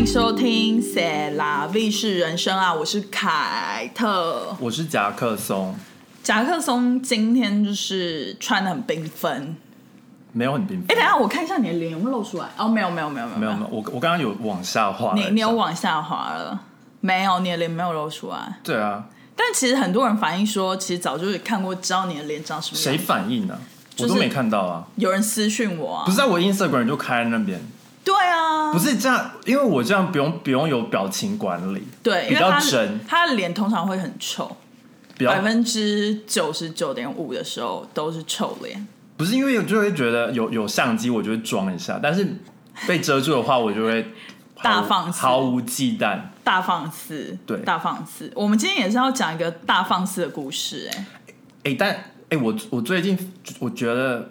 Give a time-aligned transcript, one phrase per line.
[0.00, 4.56] 迎收听《塞拉 V 是人生》啊，我是凯特。
[4.58, 5.74] 我是夹克松，
[6.22, 9.54] 夹克松今天就是穿的很缤纷。
[10.32, 10.96] 没有很缤纷哎、纷。
[10.96, 12.46] 等下我看一下你的脸有没有露出来？
[12.56, 15.22] 哦，没有，没有，没有，没有，没有，我我刚刚有往下滑下。
[15.22, 16.58] 你你有往下滑了？
[17.00, 18.58] 没有，你的脸没有露出来。
[18.64, 19.04] 对啊？
[19.36, 22.82] 但其实很多人反映说，其实早就是看过，知道你的脸长什么样。
[22.82, 22.96] 谁？
[22.96, 23.58] 反应呢、
[23.94, 24.86] 就是我都没看到啊。
[24.96, 26.04] 有人私讯我啊？
[26.06, 27.60] 不是在我 Instagram 就开在那边，
[28.04, 32.98] 对啊，不是这样，因为我这样不用不用有表情管理，对，比较真。
[33.06, 34.56] 他的脸通常会很臭，
[35.18, 38.86] 百分之九十九点五的时候都是臭脸。
[39.16, 42.26] 不是因为有就会觉得有有相机，我就会装一下，但是
[42.88, 44.12] 被遮住的话，我就会
[44.62, 45.20] 大放肆。
[45.20, 46.20] 毫无忌惮。
[46.42, 47.58] 大放肆，对。
[47.58, 48.32] 大放肆。
[48.34, 51.06] 我们今天也是要讲一个大放肆的故事、哎，
[51.64, 53.16] 哎、但哎、我我最近
[53.58, 54.30] 我觉得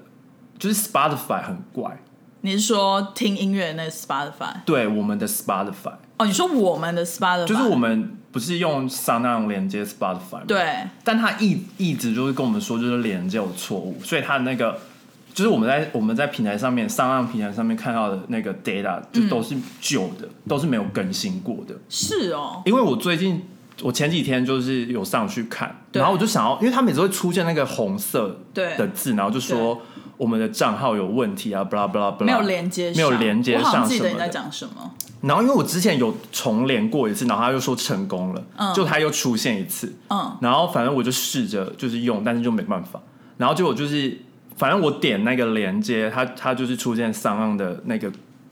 [0.58, 2.02] 就是 Spotify 很怪，
[2.42, 4.54] 你是说听音乐的那个 Spotify？
[4.66, 10.44] 对我们的 Spotify，哦，你说我们的 Spotify，就是我们不是用 Sound 连接 Spotify 吗？
[10.48, 10.88] 对。
[11.04, 14.80] 但他一一直就是跟我们说，就是连接有错误，所以他的那个
[15.34, 21.76] 就是我们在我们在平台上面上岸平台上面看到的那个 data 就都是旧的，都是没有更新过的。
[21.90, 23.46] 是哦，因为我最近
[23.82, 28.78] 我前几天就是有上去看，然后我就想要，因为他每次会出现那个红色对。
[28.78, 29.82] 的字，然后就说
[30.20, 34.30] 我们的账号有问题啊，blah blah blah，没有连接，没有连接上记得你在什么的。
[34.30, 34.92] 讲什么。
[35.22, 38.74] 然后因为我之前有重连过一次，然后他又说成功了，嗯。
[38.74, 43.02] 就他又出现一次，嗯，然后反正我就试着就是用，但是就没办法。
[43.38, 44.20] 然后结果就是，
[44.58, 48.12] 反正我点那个连接，它它就是出现上岸的那个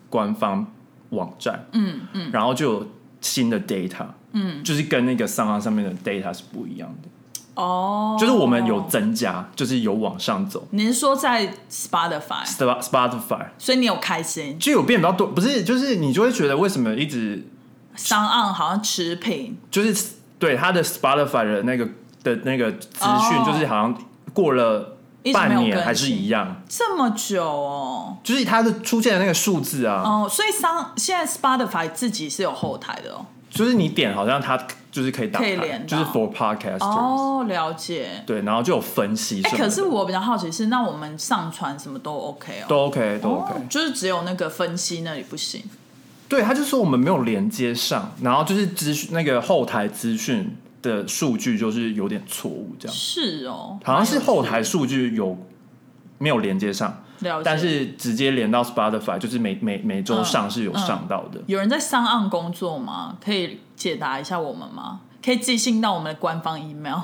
[0.10, 0.66] 官方
[1.10, 2.88] 网站，嗯嗯，然后就有
[3.20, 7.10] 新的 data，嗯，就是跟那个上岸上面的 data 是不一样的，
[7.58, 10.68] 哦，就是我们有增加，就是有往上走。
[10.70, 14.60] 你是说在 Spotify，Sp- Spotify 所以你有开心？
[14.60, 17.48] 就有变比较多，不是，就是你就会觉得为什么一直
[17.96, 21.88] 商岸好像持平，就是对他的 Spotify 的那个
[22.24, 23.98] 的那个资讯，哦就是好像
[24.34, 28.18] 过了一直没有半年还是一样，这么久哦。
[28.24, 33.26] 就是它的出现的那个数字啊，哦，所以商现在 Spotify 自己是有后台的哦。
[33.58, 34.58] 就是你点好像它
[34.92, 38.24] 就是可以打开，可以连到就是 for podcasters，、哦，了解。
[38.26, 39.64] 对，然后就有分析哎、什么的。
[39.64, 42.66] 可是我比较好奇是，那我们上传什么都 OK 哦？
[42.68, 45.64] 都 OK 都 OK，、哦就是只有那个分析那里不行。
[46.30, 55.38] 对，他就说我们没有连接上，然后就是资讯那个后台资讯的数据就是有点错误，这样是哦，好像是后台数据有
[56.18, 61.42] 没有连接上，的了解，但是直接连到 Spotify，就是每每每周上是有上到的。
[61.48, 63.18] 有人在上岸工作吗？
[63.24, 65.02] 可以解答一下我们吗？
[65.24, 67.00] 可以寄信到我们的官方 email。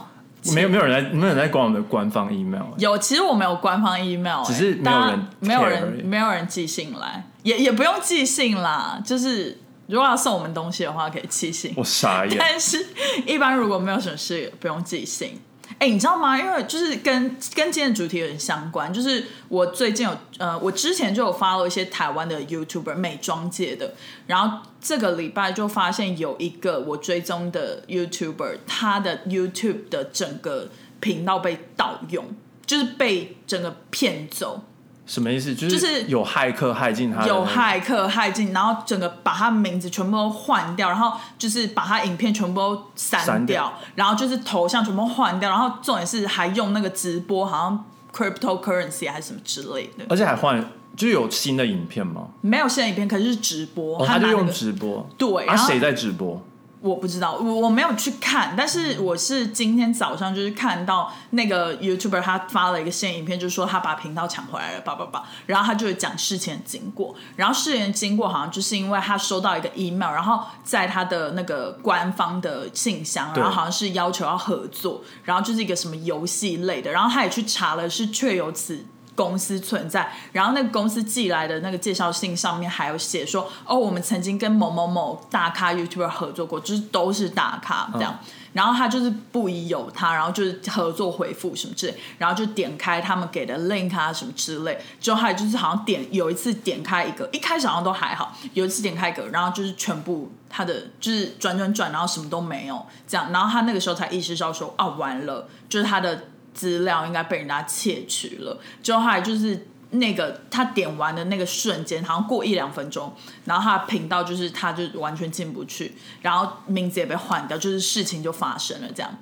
[0.54, 9.02] 没有没有人在没有人在管我们的官方 email，有，其实我们有官方 email，、欸、只是没有人没有人没有人寄信来，也也不用寄信啦。
[9.06, 9.58] 就是
[9.88, 11.74] 如果要送我们东西的话，可以寄信。
[11.78, 12.36] 我傻眼。
[12.38, 12.86] 但是，
[13.26, 15.40] 一般如果没有什么事，不用寄信。
[15.80, 16.40] 哎、你知道吗？
[16.40, 23.94] 因为就是跟跟今天的主题有点相关，就是我最近有呃，我之前就有发了一些台湾的 YouTuber 美妆界的，
[24.28, 30.70] 然后这个礼拜就发现有一个我追踪的 YouTuber，他的 YouTube 的整个
[31.00, 32.36] 频道被盗用，
[32.66, 34.64] 就是被整个骗走。
[35.06, 35.54] 什么意思？
[35.54, 50.58] 就就是是有骇客害进他有那个骇客害进，然后整个把他名字全部都换掉，然后就是把他影片全部都删删掉，掉然后就是头像全部换掉，然后重点是还用那个直播，好像 cryptocurrency 还是什么之类的，而且还换，
[50.96, 52.28] 就是有新的影片吗？
[52.42, 55.06] 没有新的影片，可是是直播，哦，他就用直播。
[55.18, 56.42] 对，啊，然后谁在直播？
[56.84, 78.86] 我不知道，我我没有去看，但是我是今天早上就是看到那个 YouTuber 他发了一个新影片，就是说他把频道抢回来了，叭叭叭，然后他就会讲事情的经过，然后事情的经过好像就是因为他收到一个 email，然后在他的那个官方的信箱，对然后好像是要求要合作，然后就是一个什么游戏类的，然后他也去查了，是确有此。
[79.16, 88.20] 公司存在，然后那个公司寄来的那个介绍信上面还有写说，哦，我们曾经跟某某某大咖 YouTuber 合作过，就是都是大咖这样。
[88.54, 109.68] 然后他就是不疑有他，然后就是合作回复什么之类，然后就点开他们给的 link 啊什么之类，之后还有就是好像点有一次点开一个，一开始好像都还好，有一次点开一个，然后就是全部他的就是转转转，然后什么都没有这样，然后他那个时候才意识到说，啊完了，就是他的资料应该被人家窃取了，之后来就是。
[109.96, 113.14] 那个他点完的那个瞬间，好像过一两分钟，
[113.46, 119.20] 然后他的频道就是他就完全进不去，然后名字也被换掉，就是事情就发生了这样。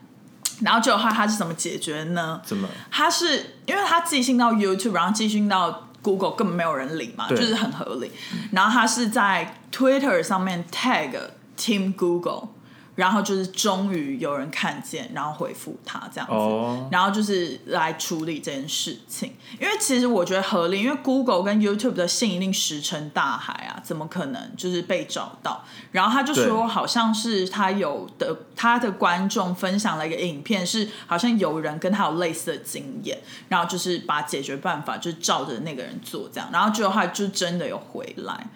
[0.61, 2.39] 然后就后他他是怎么解决呢？
[2.45, 2.69] 怎么？
[2.89, 8.09] 他是因为他寄信到 YouTube，然后寄信到 Google 根本没有人理嘛，就是很合理。
[8.53, 11.19] 然后他是在 Twitter 上面 tag
[11.57, 12.47] Team Google，
[12.95, 16.33] 然后就是终于有人看见，然后回复他这样子。
[16.33, 25.63] 哦，然后就是来处理这件事情，因为其实我觉得合理，因为 Google 跟 YouTube 的信一定石沉大海啊，怎么可能就是被找到？
[25.91, 33.17] 然后他就说，好像是他有的他的观众分享了一个影片，是好像有人跟他有类似的经验，
[33.47, 38.47] 然后就是把解决办法就照着那个人做这样，然后最后他就真的有回来。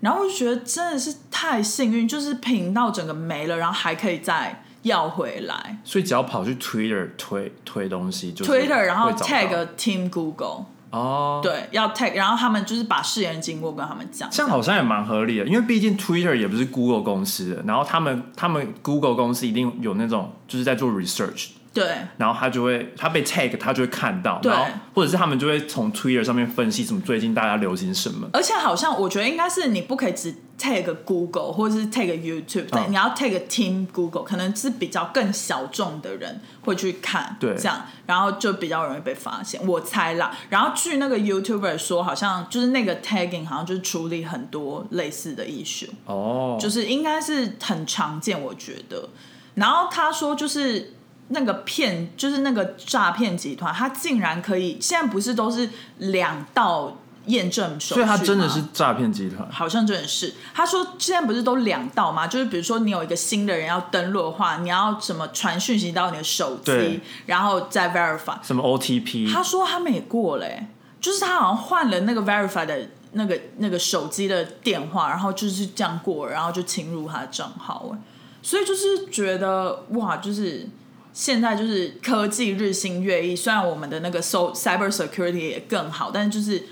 [0.00, 5.78] 然后我就觉得真的是太幸运，就是频道整个没了，然后还可以再要回来。
[5.84, 21.84] 所以只要跑去 Twitter 推推东西，就是 Twitter，然后 tag Team Google，哦，对，要 tag，然后他们就是把事言经过跟他们讲，这样好像也蛮合理的，因为毕竟 Twitter 也不是 Google 公司的，然后他们他们 Google 公司一定有那种就是在做 research，对。
[22.16, 24.50] 然后他就会他被 tag，他就会看到，对。
[24.50, 37.54] 然后或者是他们就会从 Twitter 上面分析什么最近大家流行什么，而且好像我觉得应该是你不可以只 tag Google 或者是 tag YouTube，、对，嗯你要 tag Team Google，可能是比较更小众的人会去看，对。
[37.56, 40.36] 这样，然后就比较容易被发现，我猜啦。
[40.50, 49.08] 然后据那个 YouTuber 说，好像就是那个 tagging 好像就是处理很多类似的 issue，哦，就是应该是很常见，我觉得。
[49.54, 50.94] 然后他说，就是
[51.32, 55.68] 那个骗，就是那个诈骗集团，他竟然可以，现在不是都是
[55.98, 56.96] 两道
[57.26, 62.26] 验证手续所以他真的是诈骗集团，好像真的是，他说现在不是都两道吗？
[62.26, 68.36] 就是比如说你有一个新的人要登录的话，你要什么传讯息到你的手机，然后再 verify。
[68.42, 70.68] 什么 OTP，他说他们也过了、欸，
[71.00, 77.98] 就是他好像换了那个 verify 的那个那个手机的电话，然后就是这样过，然后就侵入他的账号、欸，
[78.42, 80.66] 所以就是觉得哇，就是
[81.12, 86.62] 现在就是科技日新月异，虽然我们的那个 so cyber security 也更好，但是就是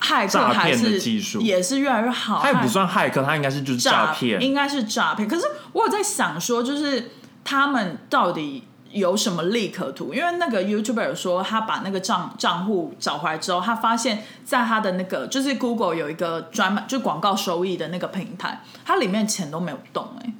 [0.00, 5.28] 骇客还是技术也是越来越好，他也不算骇客，他应该是就是诈骗，应该是诈骗。
[5.28, 7.10] 可是我有在想说，就是
[7.44, 10.14] 他们到底有什么利可图？
[10.14, 20.32] 因为那个 YouTuber 有说，他把那个账账户找回来之后，他发现在他的那个就是 Google 有一个专门就广告收益的那个平台，它里面钱都没有动哎、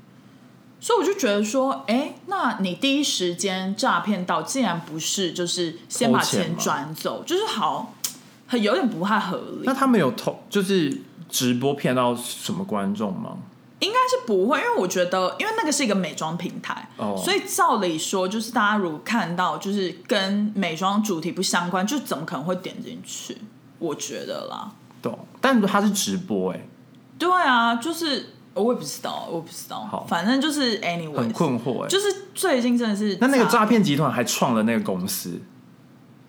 [0.81, 7.95] 所以我就觉得说，哎、那你第一时间诈骗到，竟然不是就是先把钱转走，就是好，
[8.47, 9.63] 很有点不太合理。
[9.65, 13.37] 那他们有投就是直播骗到什么观众吗？
[13.81, 23.39] 应该是不会，因为我觉得，因为那个是一个美妆平台，哦所以照理说，就是大家如果看到就是跟美妆主题不相关，就怎么可能会点进去？
[23.79, 26.67] 我觉得啦，懂，但他是直播哎、
[27.17, 35.41] 对啊，就是我也不知道，我不知道好，反正就是 anyway，很困惑哎、就是最近真的是那那个诈骗集团还创了那个公司，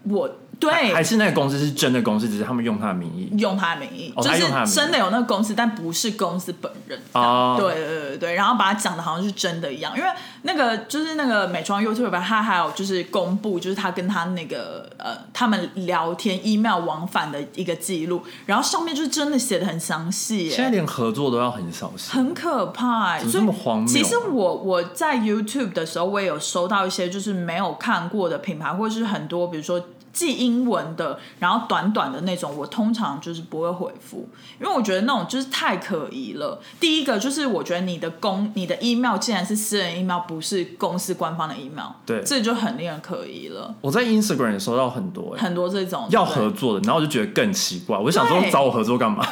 [0.04, 0.72] 我对。
[0.72, 3.30] 还还是那个公司是真的公司，只是他们用他的名义。
[3.38, 7.00] 用他的名义，就是真的有那个公司，但不是公司本人。
[7.14, 10.10] 哦对对对对，然后把它讲的好像是真的一样，因为
[10.42, 23.88] 那个就是那个美妆 YouTube，他还有就是公布，就是他跟他那个呃他们聊天 email 往返的一个记录，然后上面就是真的写的很详细耶，现在连合作都要很小心，很可怕欸，怎么所以这么荒谬啊？
[23.88, 34.28] 其实我我在 YouTube 的时候，我也有收到一些就是没有看过的品牌，或者是很多比如说记英文的，然后短短的那种，我通常就是不会回复，
[34.60, 36.60] 因为我觉得那种就是太可疑了。
[36.80, 43.74] 第一个就是我觉得你的公你的 email 竟然是私人 email，不是公司官方的 email，对这就很令人可疑了。
[43.82, 49.26] 我在 Instagram 也收到很多哎、很多这种要合作的，然后我就觉得更奇怪，我就想说找我合作干嘛？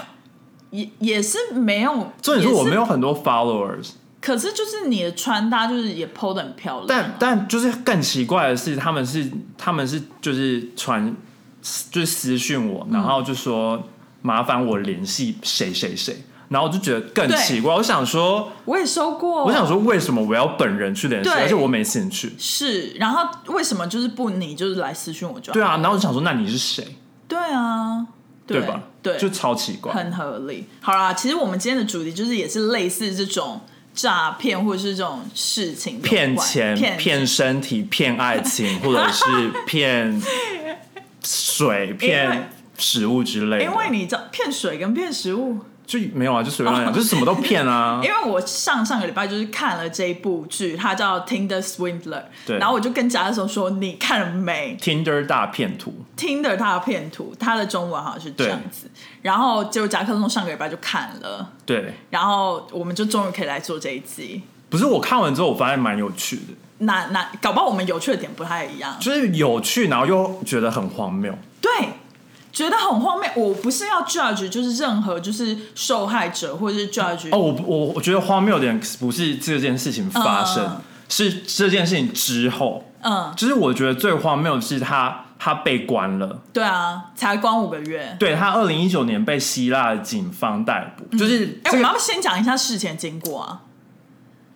[0.70, 1.92] 也也是没有，
[2.22, 11.16] 重点是我也没有很多 followers，可是就是你的穿搭就是也 PO 的很漂亮啊、但但就是更奇怪的是，他们是他们是就是传
[11.92, 13.82] 就是私讯我，然后就说
[14.22, 22.34] 麻烦我联系谁谁谁，然后我就觉得更奇怪，我想说我也收过，我想说为什么我要本人去联系，而且我没兴趣。
[22.38, 25.54] 是，然后为什么就是不你就是来私讯我就好？
[25.54, 26.98] 对啊，然后我就想说那你是谁，
[27.28, 28.08] 对啊，
[28.46, 28.82] 对吧？
[29.02, 29.94] 对，就超奇怪。
[29.94, 30.66] 很合理。
[30.82, 33.62] 好啦，其实我们今天的主题就是也是类似这种
[33.98, 39.26] 诈骗或者是这种事情，骗钱、骗骗身体、 骗爱情，或者是
[39.66, 40.22] 骗
[41.26, 43.64] 水、骗食物之类的。
[43.64, 48.10] 因为你知道骗水跟骗食物，就没有啊，就随便讲，就是什么都骗啊 因。
[48.10, 58.92] 为我上上个礼拜就是看了这一部剧，它叫《Tinder Swindler》，对然后我就跟贾总说：“你看了没 Tinder 大骗图，？Tinder 它的片图，它的中文好像是这样子。”
[59.24, 64.44] 然后结果贾克松上个礼拜就看了，对，然后我们就终于可以来做这一集。
[64.70, 68.98] 不是我看完之后，我发现蛮有趣的，那那搞不好我们有趣的点不太一样。
[69.00, 71.34] 就是有趣，然后又觉得很荒谬。
[71.62, 71.72] 对，
[72.58, 73.30] 觉得很荒谬。
[73.36, 82.84] 我不是要 judge，就是任何就是受害者或者是 judge 哦，我我我觉得荒谬点不是这件事情发生，嗯是这件事情之后。
[83.02, 88.18] 嗯，就是我觉得最荒谬的是他他被关了，对啊，才关五个月。
[88.20, 93.62] 对他二零一九年被希腊的警方逮捕，就是哎、这个我们要不先讲一下事前经过啊，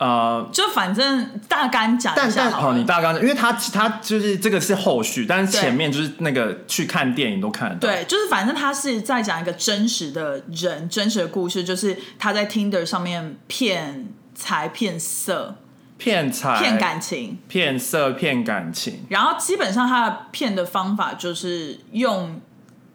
[0.02, 0.50] 呃。
[0.52, 2.78] 就反正大概讲一下好了。
[2.78, 7.88] 你大纲，因为他他就是这个是后续，但是前面就是那个去看电影都看得到。
[7.88, 15.56] 对，就是反正他是在讲一个真实的人，真实的故事，就是他在 Tinder 上面骗财、骗色、
[15.98, 19.06] 骗财、骗感情，骗色、骗感情。
[19.10, 22.42] 然后基本上他的骗的方法就是用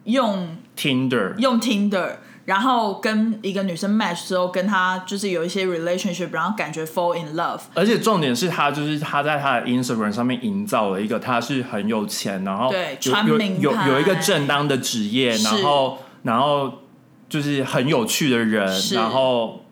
[0.04, 1.36] 用，Tinder。
[1.38, 7.60] 用 Tinder，然后跟一个女生 match 之后，跟她就是有一些 relationship，然后感觉 fall in love。
[7.74, 16.72] 而且重点是他就是他在他的 Instagram 上面营造了一个他是很有钱，然后对有有穿名牌有有一个正当的职业，然后然后
[17.28, 19.64] 就是很有趣的人，然后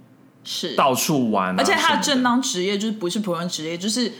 [0.42, 4.12] 是，到处玩啊、而且他的正当职业就是不是普通职业，就是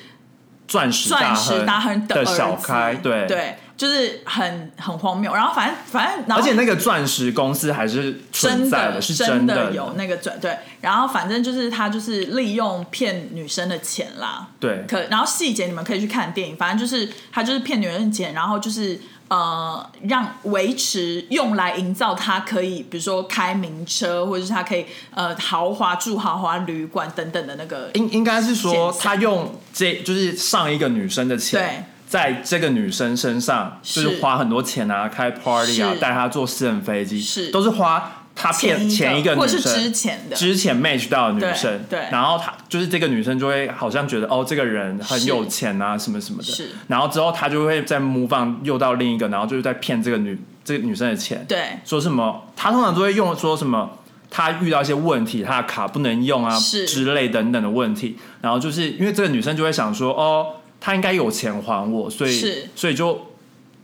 [0.69, 3.27] 钻石钻石大大亨的小开，对。
[3.27, 5.35] 对，就是很很荒谬。
[5.35, 31.87] 然后反正反正，而且那个钻石公司还是存真在的是真的有那个钻对，然后反正就是他就是利用骗女生的钱啦，对可然后细节你们可以去看电影，反正就是他就是骗女人的钱，然后就是呃让维持用来营造他可以比如说开名车，或者是他可以呃豪华住豪华旅馆等等的那个应应该是说他用这就是上一个女生的对钱。
[32.07, 37.51] 在这个女生身上，就是是花很多钱啊，开 party 啊是，带她坐私人飞机，是。
[37.51, 39.33] 都是花他骗前一个。
[39.33, 40.37] 女或者是之，前的。
[40.37, 42.09] 之前 match 到的女生，对对。
[42.11, 46.71] 然后他就是这个女生就会好像觉得哦，这个人很有钱啊，什么什么的，是。
[46.89, 51.81] 然后之后他就会再 move on 又到另一个，然后就是在骗这个女这个女生的钱，对。
[51.85, 53.99] 说什么他通常都会用说什么。
[54.37, 60.47] 他遇到一些问题，他的卡不能用啊是之类等等的问题，然后就是因为这个女生就会想说，哦，
[60.85, 62.69] 他应该有钱还我，所以是。
[62.77, 63.19] 所以就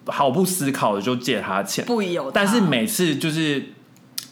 [0.05, 3.71] 毫不思考的就借他钱，不疑有，但是每次就是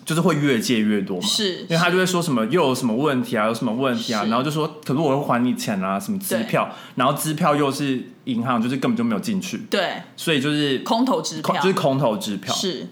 [0.04, 10.02] 就是会越借越多嘛，是因为他就会说什么又有什么问题啊，有什么问题啊，然后就说可是我会还你钱啊，什么支票，然后支票又是银行就是根本就没有进去，对。
[10.14, 11.56] 所以就是空头支票。
[11.62, 12.86] 就是空头支票，是，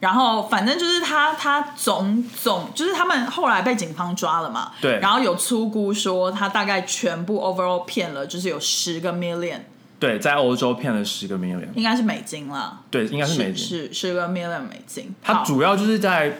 [0.00, 4.98] 然后反正就是他他总总就是他们后来被警方抓了嘛，对。
[4.98, 9.60] 然后有粗估说他大概全部 overall 骗了就是有十个 million，
[9.98, 16.38] 对，在欧洲骗了十个 million，应该是美金了，对，应该是美金，是十个 million 美金，它主要就是在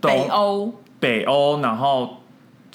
[0.00, 0.74] 北欧。
[1.00, 2.22] 北欧，然后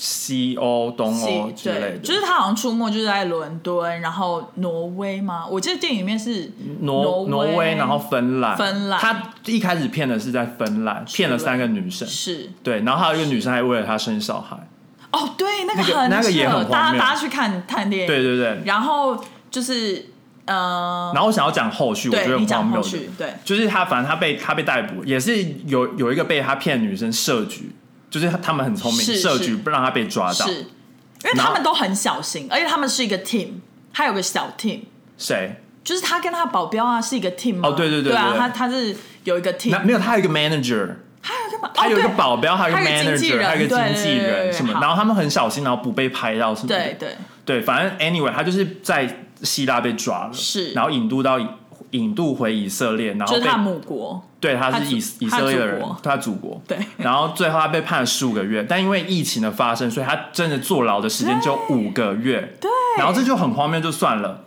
[0.01, 5.46] 西欧、东欧西之类的，就是他好像出没就是在伦敦，然后挪威吗？
[5.46, 8.98] 我记得电影里面是挪挪威挪威，然后芬兰，芬兰。
[8.98, 12.50] 他一开始骗的是在芬兰，骗了三个女生，是。
[12.63, 14.56] 对，然后还有一个女生还为了他生小孩，
[15.12, 17.00] 哦，对，那个那个很那个也扯大家很荒谬。
[17.01, 18.62] 大家去看看电影，对对对。
[18.63, 20.06] 然后就是
[20.46, 23.34] 呃，然后我想要讲后续，我觉得对你讲很荒谬的，后续，对。
[23.44, 27.72] 就是他反正他被他被逮捕，也是有有一个被他骗女生设局，
[28.10, 30.46] 就是他们很聪明，是设局不让他被抓到。
[30.46, 33.50] 是，因为他们都很小心，而且他们是一个 team，
[33.94, 34.82] 他有个小 team，
[35.18, 35.62] 谁？
[35.84, 46.75] 就是他跟他保镖啊是一个 team 嘛哦对对对对啊，他他是有一个 team，那没有，他有一个 manager，他有个保他有一个哦保镖，还有一个 manager，人还有一个经纪人什么，然后他们很小心，然后不被拍到什么的。
[46.75, 47.16] 对对。
[47.46, 50.74] 对，反正 anyway，他就是在希腊被抓了，是。
[50.74, 51.39] 然后引渡到
[51.92, 56.62] 引渡回以色列，然后被就是他母国，对他是以以色列的人他祖国。
[56.67, 62.55] 对然后最后他被判了十五个月，但因为疫情的发生，所以他真的坐牢的时间只有五个月。
[62.62, 64.43] 对，然后这就很荒谬，就算了。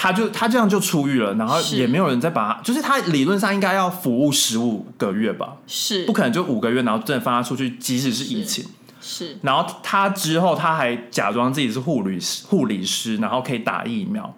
[0.00, 8.64] 他就他这样就出狱了，然后也没有人再把他，就是他理论上应该要服务十五个月吧，是不可能就五个月，然后真的放他出去，即使是疫情。
[9.00, 14.32] 是然后他之后他还假装自己是护理师，护理师，然后可以打疫苗，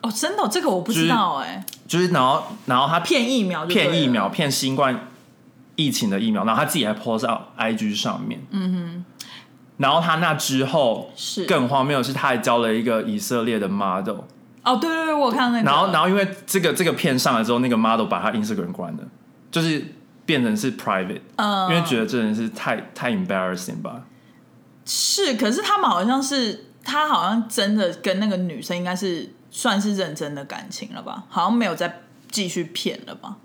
[0.00, 5.08] 哦，真的哦、这个我不知道哎、就是然后然后他骗疫苗就对了骗疫苗，骗新冠
[5.76, 8.40] 疫情的疫苗，然后他自己还 post 到 IG 上面。
[8.50, 9.04] 嗯哼。
[9.76, 14.22] 然后他那之后是更荒谬的是，他还交了一个以色列的 model，
[14.64, 19.04] 哦，对对对，我有看那个，然后然后因为这个这个片上来之后，那个 model 把他 Instagram 关了，
[19.52, 19.94] 就是
[20.26, 24.02] 变成是 private，、嗯，因为觉得这人是太太 embarrassing 吧。
[24.84, 31.24] 是，可是他们好像是他好像真的跟那个女生应该是算是认真的感情了吧？
[31.28, 33.36] 好像没有再继续骗了吧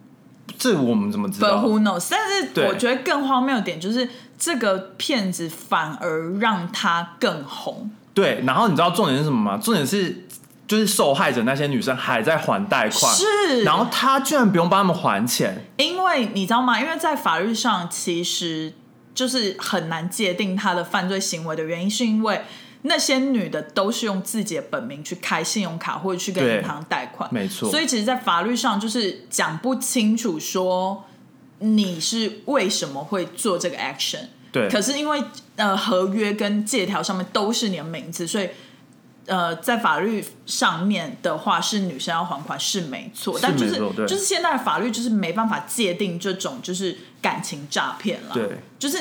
[0.57, 2.07] 这我们怎么知？But 道？who knows？
[2.09, 4.07] 但是我觉得更荒谬的点就是
[4.37, 7.89] 这个骗子反而让他更红。
[8.13, 9.57] 对，然后你知道重点是什么吗？
[9.57, 10.25] 重点是
[10.67, 16.79] 就是受害者那些女生还在还贷款，是然后他居然不用帮他们还钱，因为你知道吗？
[16.79, 18.73] 因为在法律上，其实
[19.15, 22.41] 就是很难界定他的犯罪行为的原因，是因为
[22.83, 27.69] 那些女的都是用自己的本名去开信用卡或者去跟银行贷款，没错。
[27.69, 31.05] 所以其实，在法律上就是讲不清楚说
[31.59, 34.27] 你是为什么会做这个 action。
[34.51, 35.23] 对，可是因为
[35.55, 38.49] 呃合约跟借条上面都是你的名字，所以
[39.25, 48.99] 呃在法律上面的话是女生要还款是没错，但就是就是现在的法律就是没办法界定这种就是感情诈骗了，对，就是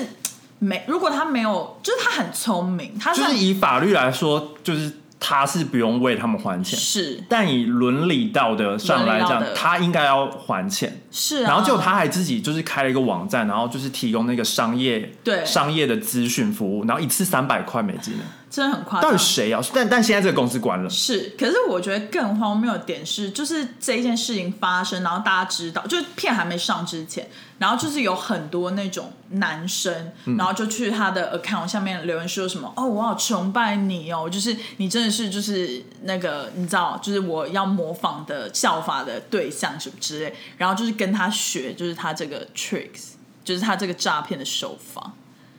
[0.62, 7.20] 没如果他没有，就是他很聪明，他就是以法律来说，就是他是不用为他们还钱，是。
[7.28, 11.02] 但以伦理道德上来讲他应该要还钱。
[11.10, 19.24] 是啊，然后结果他还自己就是开了一个网站，然后就是提供那个商业对商业的资讯服务，然后一次三百块美金呢，真的很夸张到底。
[19.24, 19.62] 谁要？
[19.72, 27.26] 但但现在这个公司关了，是，可是我觉得更荒谬的点是，就是这一件事情发生，然后大家知道，就是片还没上之前，
[27.58, 45.12] 然后就是有很多那种男生，嗯然后就去他的 account 下面留言说什么，哦，我好崇拜你哦，就是你真的是就是那个你知道，就是我要模仿的效法的对象什么之类，然后就是跟他学，就是他这个 tricks，就是他这个诈骗的手法。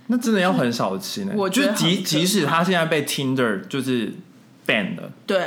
[0.08, 1.34] 那真的要很小心呢。
[1.36, 4.14] 我觉得就即即使他现在被 Tinder 就是
[4.68, 5.46] ban 了，对，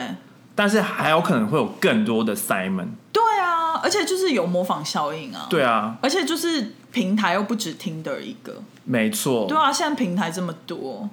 [0.55, 2.89] 但是还有可能会有更多的 Simon。
[3.13, 5.47] 对啊，而且就是有模仿效应啊。
[5.51, 9.47] 对啊，而且就是平台又不止 Tinder 一个，没错。
[9.49, 11.09] 对啊，现在平台这么多，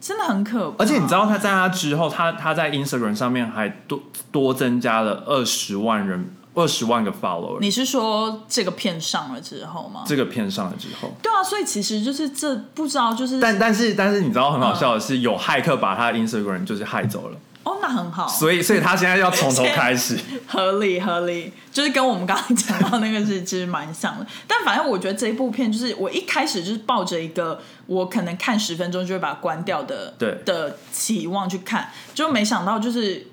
[0.00, 0.84] 真的很可怕。
[0.84, 4.02] 而且你知道他在他之后，他他在 Instagram 上面还多
[4.32, 7.58] 多增加了二十万人，二十万个 follower。
[7.60, 10.02] 你是说这个片上了之后吗？
[10.06, 20.18] 这个片上了之后，对啊，所以其实就是这不知道就是但但是但是你知道很好笑的嗯是，有骇客把他的 Instagram 就是害走了，哦，那很好，所以所以他现在要从头开始。
[20.46, 24.26] 合理合理，就是跟我们刚刚讲到那个是其实蛮像的。
[24.46, 33.26] 但反正我觉得这一部片就是我一开始就是抱着一个我可能看十分钟就会把它关掉的对的期望去看，就没想到就是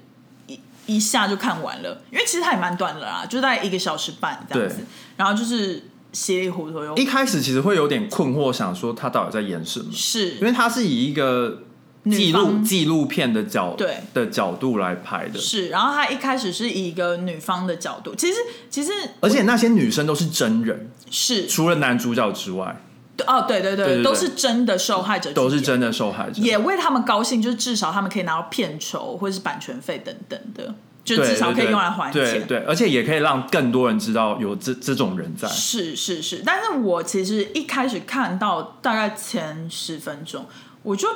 [0.91, 4.85] 一一下就看完了，因为其实它也蛮短的啦，就大概一个小时半这样子，
[5.17, 10.35] 然后就是稀里糊涂又一开始其实会有点困惑，想说他到底在演什么，是。
[10.35, 11.63] 因为他是以一个
[12.03, 13.97] 女纪录纪录片的角对。
[14.13, 21.47] 的角度来拍的，是，然后他一开始是以一个女方的角度，其实其实而且那些女生都是真人，是。
[21.47, 22.81] 除了男主角之外，
[23.27, 26.41] 哦，对对对，对对对都是真的受害者，都是真的受害者。
[26.41, 32.21] 也为他们高兴，就是至少他们可以拿到片酬或者是版权费等等的，就至少可以用来还钱。
[32.21, 35.47] 对对，而且也可以让更多人知道有这这种人在。
[35.47, 40.45] 是是是，但是我其实一开始看到大概前十分钟，
[40.83, 41.07] 我就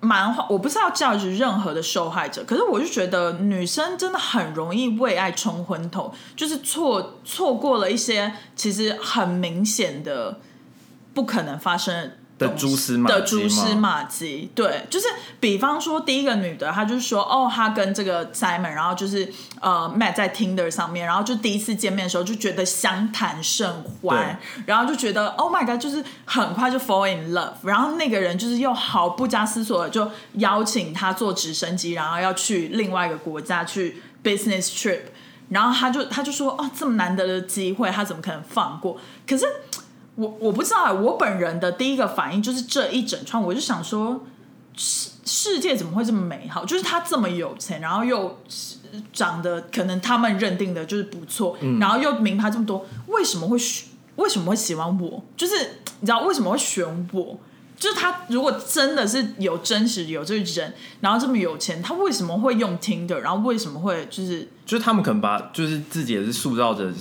[0.00, 10.38] 蛮我不是要 judge 任何的受害者，可是我就觉得女生真的很容易为爱冲昏头，就是错错过了一些其实很明显的
[11.18, 15.06] 不可能发生的蛛丝马迹的蛛丝马迹，对，就是
[15.40, 19.28] 比方说第一个女的，她就是说，哦，她跟这个 Simon，然后就是
[19.60, 35.00] 呃 Matt 在 Tinder 上面，然后就第一次见面的时候就觉得相谈甚欢，然后就觉得 Oh my God，就是很快就 fall in love，然后那个人就是又毫不加思索的就邀请他坐直升机，然后要去另外一个国家去 business trip，
[35.48, 38.96] 然后他就他就说，哦，这么难得的机会，他怎么可能放过？
[39.26, 39.44] 可是。
[40.18, 44.20] 我我不知道欸，我本人的第一个反应就是这一整串，我就想说，
[44.76, 46.64] 世世界怎么会这么美好？
[46.64, 48.36] 就是他这么有钱，然后又
[49.12, 55.22] 长得可能他们认定的就是不错，然后又名牌这么多，为什么会选为什么会喜欢我？
[55.36, 55.54] 就是
[56.00, 57.38] 你知道为什么会选我？
[57.78, 63.18] 就是他如果真的是有真实有这个人，然后这么有钱，他为什么会用 Tinder？
[63.18, 66.92] 然后为什么会就是就是他们可能把就是自己也是塑造着，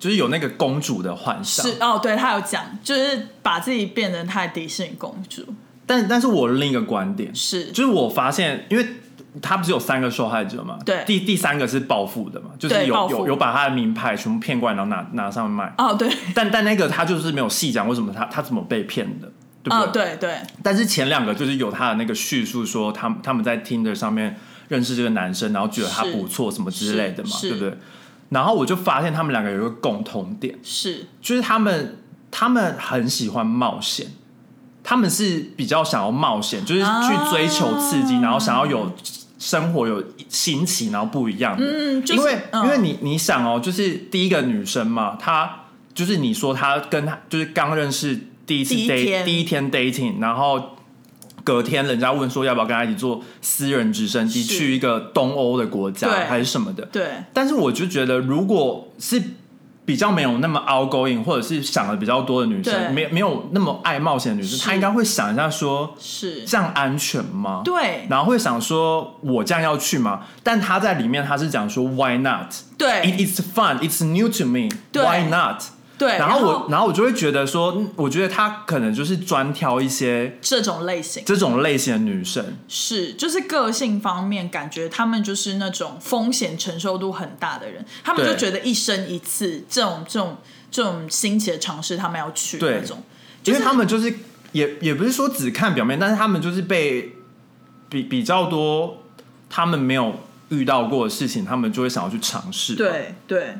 [0.00, 1.64] 就是有那个公主的幻想。
[1.64, 5.44] 是哦，对他有讲，就是把自己变成太迪士尼公主，
[5.86, 8.84] 但但是我的另一个观点是就是我发现，因为
[9.40, 10.78] 他不是有三个受害者嘛？
[10.84, 15.72] 对第第三个是报复的嘛，就是有有有把他的名牌全部骗过来，然后拿拿上面卖。
[15.78, 19.30] 哦，对， 但但那个他就是没有细讲为什么他他怎么被骗的，
[19.62, 20.16] 对不哦，对？
[20.16, 24.36] 对对，但是前两个就是有他的那个叙述说他们他们在 Tinder 上面
[24.68, 27.78] 认识这个男生，然后觉得他不错什么之类的嘛，是对不对？
[28.30, 31.06] 然后我就发现他们两个有一个共同点，是。
[31.20, 31.98] 就是他们
[32.30, 34.06] 他们很喜欢冒险，
[34.82, 38.92] 他们是比较想要冒险，就是去追求刺激，啊然后想要有
[39.38, 41.64] 生活有新奇，然后不一样的。
[41.64, 42.64] 嗯，就是因为、嗯。
[42.64, 49.24] 因为你你想哦，就是第一个女生嘛，她就是你说她跟她就是刚认识第一次 date 天。
[49.24, 50.76] 第一天 dating，然后
[51.44, 59.22] 隔天人家问说要不要跟他一起坐私人直升机去一个东欧的国家对还是什么的，对但是我就觉得，如果是
[59.84, 67.62] 比较没有那么 outgoing，或者是想的比较多的女生，没没有那么爱冒险的女生，她应该会想一下说，是，这样安全吗？
[67.64, 70.20] 对然后会想说，我这样要去吗？
[70.44, 72.54] 但她在里面，她是讲说，Why not？
[72.78, 73.78] 对 It is fun.
[73.80, 74.68] It's new to me.
[74.92, 75.62] Why not？
[76.00, 82.56] 对，然后我，然后我就会觉得说，嗯我觉得他可能就是专挑一些这种类型这种类型的女生。
[82.68, 90.38] 是，就是个性方面，感觉他们就是那种风险承受度很大的人，他们就觉得一生一次这种这种
[90.70, 92.96] 这种新奇的尝试，他们要去对那种，
[93.44, 94.10] 因为就是他们就是
[94.52, 97.14] 也也不是说只看表面，但是他们就是被
[97.90, 99.02] 比比较多
[99.50, 100.14] 他们没有
[100.48, 103.58] 遇到过的事情，他们就会想要去尝试。，对对，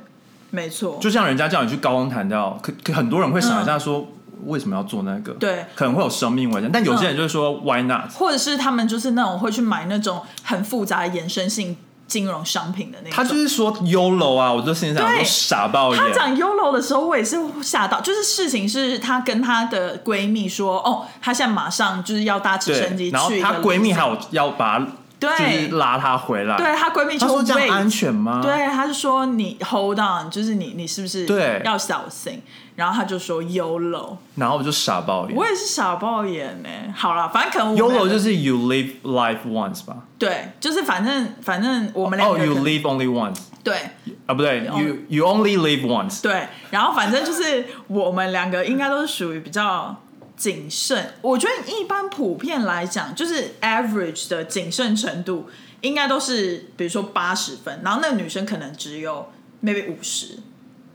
[0.50, 4.06] 没错，就像人家叫你去高空弹跳，可可很多人会想一下说，
[4.46, 5.32] 为什么要做那个？
[5.34, 8.10] 对可能会有生命危险，但有些人就是说、Why not？
[8.14, 13.12] 或者是他们就是那种会去买那种很复杂的衍生性金融商品的那种。
[13.14, 16.02] 他就是说 YOLO 啊，我就心里想说对傻爆眼。
[16.02, 18.00] 他讲 YOLO 的时候，我也是吓到。
[18.00, 24.86] 就是事情是她跟她的闺蜜说，哦，她现在马上就是要搭直升机去，然后去她闺蜜还有要把她
[25.20, 26.56] 就是对拉她回来。
[26.56, 28.40] 对她闺蜜说这样安全吗？
[28.42, 32.42] 对，她就说你 hold on，就是你你是不是对要小心？
[32.74, 35.36] 然后她就说 YOLO，然后我就傻爆眼。
[35.36, 36.68] 我也是傻爆眼呢。
[36.96, 39.96] 好了，反正可能 YOLO 就是 You live life once 吧？
[40.18, 43.76] 对，就是反正反正我们两哦、个 y o 可 u 能 live only once 对
[44.24, 46.22] 啊，不对，You you only live once。
[46.22, 49.94] 对，然后反正就是我们两个应该都是属于比较
[50.40, 51.12] 谨慎。
[51.20, 55.50] 我觉得一般普遍来讲，就是 average 的谨慎程度
[55.82, 59.30] 应该都是比如说八十分，然后那个女生可能只有
[59.62, 60.38] maybe 五十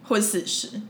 [0.06, 0.82] 或四十。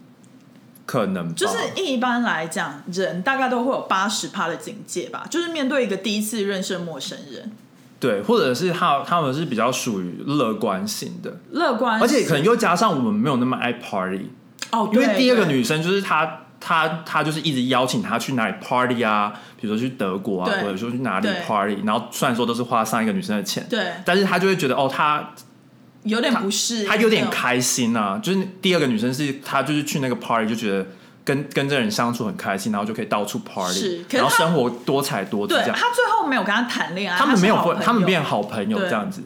[0.85, 7.51] 可能就是一般来讲，人大概都会有八十趴的警戒吧，就是面对一个第一次认识陌生人，
[7.99, 14.29] 对，或者是他他们是比较属于乐观性的，乐观，而且可能又加上我们没有那么爱 party，
[14.71, 16.44] 哦，因为第二个女生就是她。
[16.67, 23.91] 她她就是一直邀请他去哪里 party 啊，比如说去德国啊，或者说去哪里 party，然后虽然说都是花上一个女生的钱，对。
[24.03, 25.29] 但是他就会觉得哦，他
[26.01, 30.87] 有点不适，他有点开心啊，就是第二个女生是她就是去那个 party 就觉得
[31.23, 35.69] 跟跟这人相处很开心，然后就可以到处 party，是然后生活多彩多姿这样。
[35.69, 37.85] 对他最后没有跟他谈恋爱，他们没有分，是好朋友。
[37.85, 38.89] 他们变好朋友对。
[38.89, 39.21] 这样子，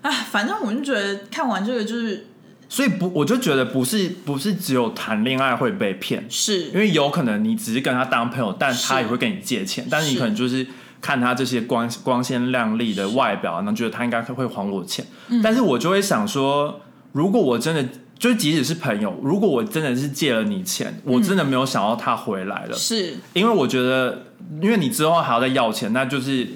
[0.00, 2.26] 哎，反正我就觉得看完这个就是
[2.68, 6.66] 所以不，我就觉得不是不是只有谈恋爱会被骗，是。
[6.66, 10.66] 因是为有可能你只是跟他当朋友，但他也会跟你借钱，但是你可能就是
[11.00, 15.40] 看他这些光光鲜亮丽的外表，然后觉得他应该会还我钱，嗯。
[15.42, 16.80] 但是我就会想说，
[17.12, 17.82] 如果我真的
[18.18, 23.14] 就即使是朋友，如果我真的是借了你钱，我真的没有想要他回来了，是。
[23.32, 24.26] 因为我觉得，
[24.60, 26.46] 因为你之后还要再要钱，那就是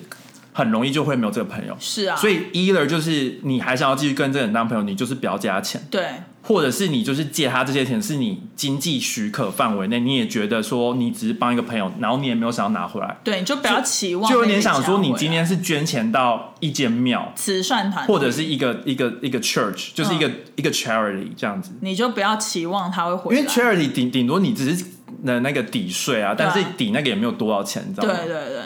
[0.52, 1.76] 很容易就会没有这个朋友。
[1.80, 6.04] 是啊，所以 either 就是你还想要继续跟这个人当朋友，你就是不要借他钱，对。
[6.44, 24.84] 或者是你就是借他这些钱是你经济许可范围内，你也觉得说你只是帮一个朋友，然后你也没有想要拿回来，对，你就不要期望就有点想说你今天是捐钱到一间庙，慈善团，或者是一个一个一个 church，就是一个、一个 charity 这样子，你就不要期望他会因回来，为 charity 顶顶多你只是
[25.24, 28.14] 的那个抵税啊，但是抵那个也没有多少钱，你知道吗？
[28.16, 28.60] 对对对，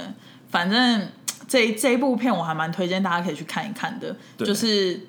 [0.50, 1.08] 反正
[1.48, 5.08] 这这一部片我还蛮推荐大家可以去看一看的，就是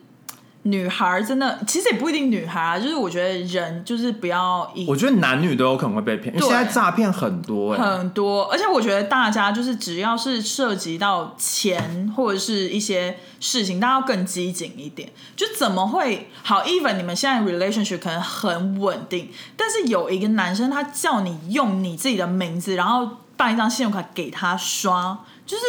[0.64, 15.10] 女孩真的其实也不一定女孩啊，就是我觉得人就是不要以我觉得男女都有可能会被骗，因为对现在诈骗很多哎、很多，而且我觉得大家就是只要是涉及到钱或者是一些事情，大家要更机警一点。
[15.38, 25.64] 就怎么会好？even 你们现在 relationship 可能很稳定，但是有一个男生他叫你用你自己的名字，然后办一张信用卡给他刷，就是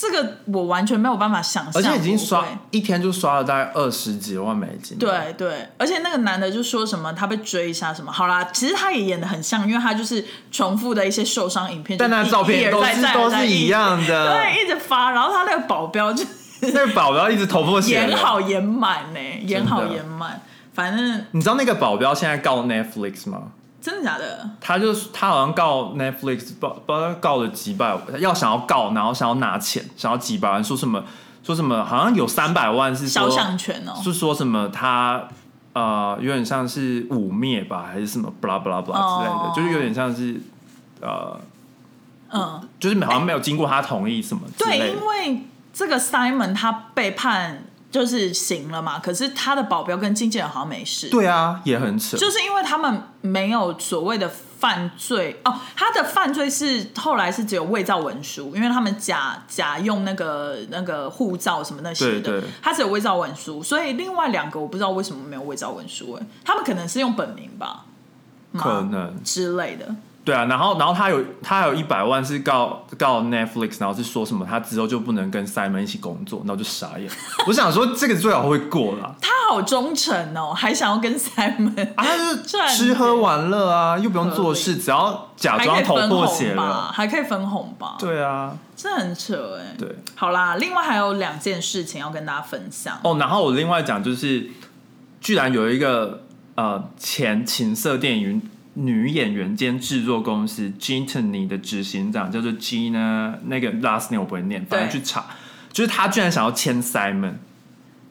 [0.00, 4.96] 这个我完全没有办法想象，而且已经刷一天就刷了大概二十几万美金。
[4.96, 16.24] 对对，而且那个男的就说什么他被追一下什么，好啦，其实他也演的很像，因为他就是重复的一些受伤影片，但那照片都是都是一样的，对，一直发，然后他那个保镖就
[16.62, 18.08] 那个保镖一直头破血流。
[18.08, 20.40] 演好演满呢，演好演满，
[20.72, 23.42] 反正你知道那个保镖现在告 Netflix 吗？
[23.80, 24.50] 真的假的？
[24.60, 31.02] 他就是他好像告 Netflix，不不知道告了几百，要想要告，然后想要拿钱，想要几百万，说什么
[31.42, 35.28] 说什么，好像有三百万是肖像权哦，是说什么他
[35.72, 40.40] 呃有点像是污蔑吧，还是什么 blah blah blah 之类的，哦就是有点像是
[41.00, 41.40] 呃，
[42.30, 45.06] 嗯，就是好像没有经过他同意什么之对，类的因。
[45.06, 51.08] 为这个 Simon 他被判就是行了嘛，可是他的保镖跟经纪人好像没事。
[51.10, 52.16] 对啊，也很扯。
[52.16, 67.86] 就是因为他们没有所谓的犯罪哦，他的犯罪是后来是只有伪造文书，因为他们假假用那个那个护照什么那些的，他只有伪造文书，所以另外两个我不知道为什么没有伪造文书，哎，他们可能是用本名吧，
[68.52, 69.96] 吗可能之类的。
[70.22, 77.10] 对啊，然后然后他有他还有一百万是告告 Netflix，然后是说什么他之后就不能跟 Simon 一起工作，然后就傻眼。
[77.48, 86.92] 我想说这个最好会过啦，他好忠诚哦，还想要跟 Simon 啊，他就是吃喝玩乐啊，又不用做事，只要假装头破血红吧，了。
[86.92, 89.74] 还可以分红吧？，对啊，这很扯哎。
[89.78, 89.96] 对。
[90.14, 92.98] 好啦，另外还有两件事情要跟大家分享。
[93.02, 94.50] 哦，然后我另外讲就是，
[95.20, 96.22] 居然有一个
[96.56, 105.26] 呃前情色电影女演员兼制作公司 Gintony 的执行长叫做 Gina，那个 last name 我不会念，反正去查，
[105.72, 107.34] 就是他居然想要签 Simon。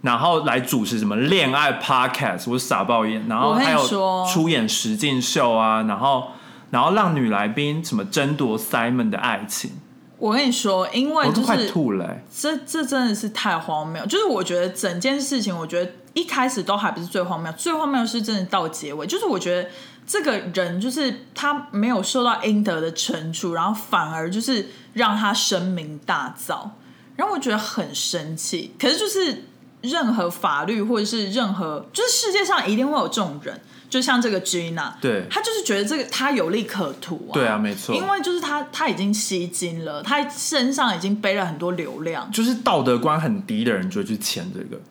[0.02, 3.28] 然后来主持什么恋爱 podcast，我傻爆眼。
[3.28, 6.30] 然后还有说出演实境秀啊，然后
[6.72, 9.72] 然后让女来宾什么争夺 Simon 的爱情，
[10.18, 12.24] 我跟你说，因为我都快就是吐了、欸。
[12.34, 14.06] 这这真的是太荒谬。
[14.06, 19.06] 就是我觉得整件事情，我觉得一开始都还不是最荒谬，最荒谬的是真的到结尾。
[19.06, 19.68] 就是我觉得
[20.10, 26.68] 这个人就是他没有受到应得的惩处，然后反而就是让他声名大噪，
[27.16, 28.74] 然后我觉得很生气。
[28.80, 29.44] 可是就是
[29.82, 37.34] 任何法律或者是任何，就是世界上一定会有这种人，就像这个 Gina，对他就是觉得这个他有利可图啊。
[37.34, 37.94] 对啊，没错。
[37.96, 42.32] 因为就是他，他已经吸金了，他身上已经背了很多流量。
[42.32, 44.82] 就是道德观很低的人就会去签这个。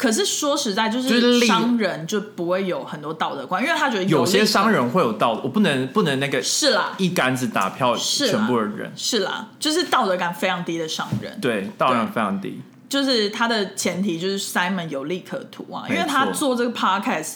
[0.00, 11.38] 可是说实在，就就是商人就不会有很多道德观，因为他觉得有些商人会有道德，我不能不能那个是啦，一竿子打票全部的人，是啦，就是道德感非常低的商人。
[11.38, 12.62] 对，道德感非常低。
[12.88, 17.34] 就是他的前提就是 Simon 有利可图啊，因为他做这个 podcast，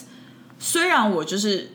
[0.57, 1.71] 虽然我就是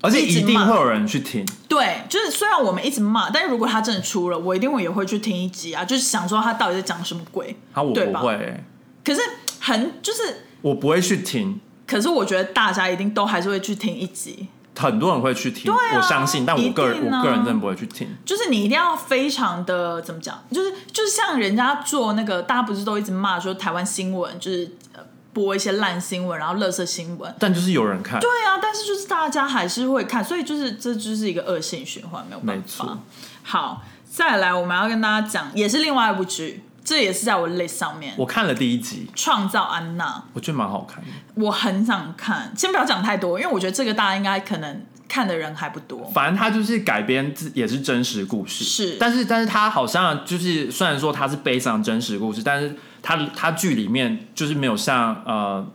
[0.00, 7.54] 而且一定会有人去听，对，就是虽然我们一直骂，但是如果他真的出了，我一定会也会去听一集啊，就是想说他到底在讲什么鬼。
[7.74, 8.20] 啊，我对吧？
[8.20, 8.32] 不会。
[8.32, 8.64] 欸、
[9.04, 9.20] 可是
[9.68, 10.22] 很就是，
[10.62, 14.48] 我不会去听，可是我觉得大家一定都还是会去听一集。
[14.78, 18.08] 很多人会去听，对啊我相信，但我个人啊我个人真的不会去听。
[18.24, 25.00] 就是你一定要非常的怎么讲，就是就是像人家做那个，大家不是都一直骂说台湾新闻就是呃
[25.32, 27.34] 播一些烂新闻，然后垃圾新闻。
[27.40, 32.98] 但就是有人看，对啊，但是就是大家还是会看，所以就是这就是一个恶性循环，没有办没法错。
[33.42, 41.10] 好，再来我们要跟大家讲，也是另外一部剧，这也是在我 list 上面，《我看了第一集，创造安娜》，我觉得蛮好看的。
[41.34, 42.50] 我很想看。
[42.56, 46.02] 先不要讲太多，因为我觉得这个大家应该可能看的人还不多。
[46.14, 48.96] 反正它就是改编自也是真实故事，是。
[48.98, 55.70] 但是但是它好像就是虽然说它是悲伤真实故事，但是它它剧里面就是没有像呃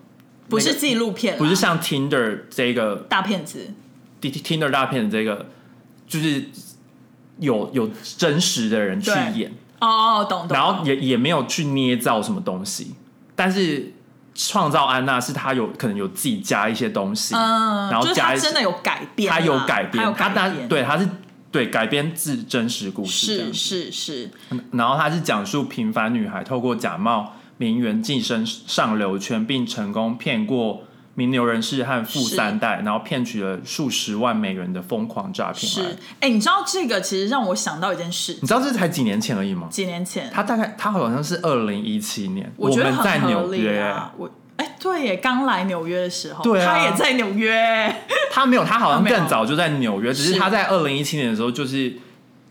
[0.50, 3.72] 不是那个纪录片啦，不是像 Tinder 这个大骗子
[4.20, 5.46] ，T- Tinder 大骗子这个，
[6.08, 6.46] 就是
[7.38, 10.58] 有有真实的人去演，哦哦，懂懂。
[10.58, 12.96] 然后也也没有去捏造什么东西，
[13.36, 13.94] 但是
[14.36, 21.08] 创造安娜是他有可能有自己加一些东西，嗯，然后加一些真的有改变啦，他有改编，他有他他改编，对他是
[21.52, 24.32] 对改编自真实故事是是是，
[24.72, 30.82] 然后他是讲述平凡女孩透过假冒名媛晋升上流圈，并成功骗过
[31.16, 35.82] 名流人士和富三代，然后骗取了数十万美元的疯狂诈骗是。
[35.82, 39.68] 案。，哎，你知道这个其实让我想到一件事，你知道这才几年前而已吗？
[39.70, 44.12] 几年前，他大概他好像是二零一七年，我觉得们在纽约，啊。
[44.18, 46.74] 我哎，对耶，刚来纽约的时候，对啊。
[46.74, 47.96] 他也在纽约，
[48.32, 50.40] 他没有，他好像更早就在纽约，只是是。
[50.40, 51.94] 他在二零一七年的时候就是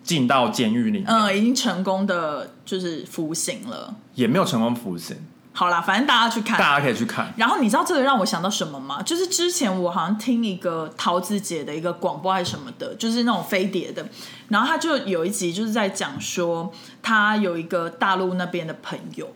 [0.02, 3.94] 进到监狱里面，嗯，已经成功的就是服刑了。
[4.14, 5.16] 也没有成功服刑，
[5.54, 6.58] 好啦，反正大家去看。
[6.58, 7.32] 大家可以去看。
[7.36, 9.02] 然后你知道这个让我想到什么吗？
[9.02, 14.06] 就是之前我好像听一个桃子姐的一个广播还是什么的，就是那种飞碟的，
[14.48, 19.26] 然后他就有一集就是在讲说，他有一个大陆那边的朋友，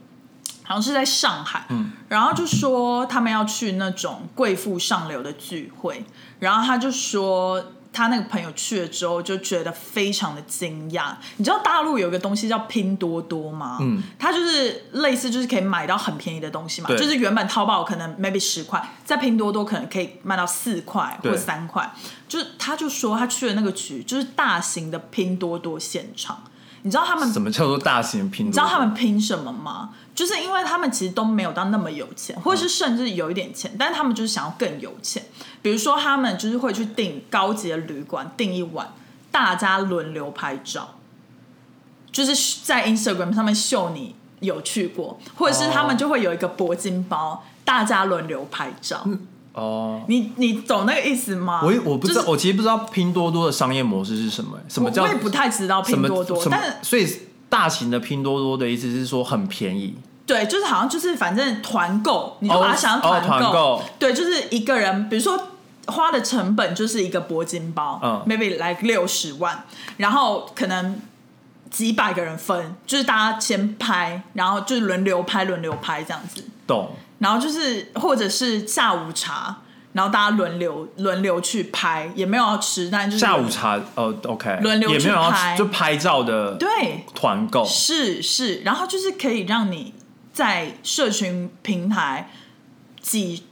[0.63, 6.05] 好像是在上海，嗯，然后就说他们要去那种贵妇上流的聚会，
[6.39, 7.73] 然后他就说。
[7.97, 11.15] 他那个朋友去了之后，就觉得非常的惊讶。
[11.39, 13.79] 你知道大陆有一个东西叫拼多多吗？
[13.81, 16.89] 嗯，它就是类似，就是可以买到很便宜的东西嘛。
[16.89, 21.91] 对就是原本淘宝可能 maybe 十块，在拼多多可能可以卖到四块或三块。
[22.29, 26.43] 就是他就说他去了那个局，就是大型的拼多多现场。
[26.83, 28.51] 你知道他们什么叫做大型拼多多？
[28.51, 29.91] 你知道他们拼什么吗？
[30.17, 35.23] 就是因为他们其实都没有到那么有钱，或者是甚至有一点钱，但是他们就是想要更有钱。
[35.61, 38.93] 比如说，他们就是会去订高级的旅馆，订一晚，
[39.31, 40.95] 大家轮流拍照，
[42.11, 49.07] 就是在 Instagram 上面秀你有去过，或者是他们就会有一个铂金包，大家轮流拍照。
[49.53, 51.61] 哦，你你懂那个意思吗？
[51.63, 57.07] 我我不知道，就是我其实不知道拼多多的商业模式是什么、什么叫我我也不太知道拼多多，但所以
[57.49, 59.95] 大型的拼多多的意思是说很便宜，
[60.27, 65.39] 对，就是好像就是反正团购，你就把它想成哦团购对，就是一个人，比如说
[65.87, 69.65] 花的成本就是一个铂金包，嗯，maybe 来六十万，
[69.97, 71.01] 然后可能
[71.71, 76.91] 几百个人分，就是大家先拍，然后就是轮流拍，轮流拍这样子，懂？
[77.19, 79.59] 然后就是或者是下午茶。
[79.97, 85.57] 然后大家轮流轮流去拍，也没有要吃，但就是下午茶哦，OK，轮流也没有要去拍。
[85.57, 86.69] 就拍照的对
[87.15, 89.95] 团购，是是，然后就是可以让你
[90.35, 92.31] 在社群平台
[93.01, 93.45] 挤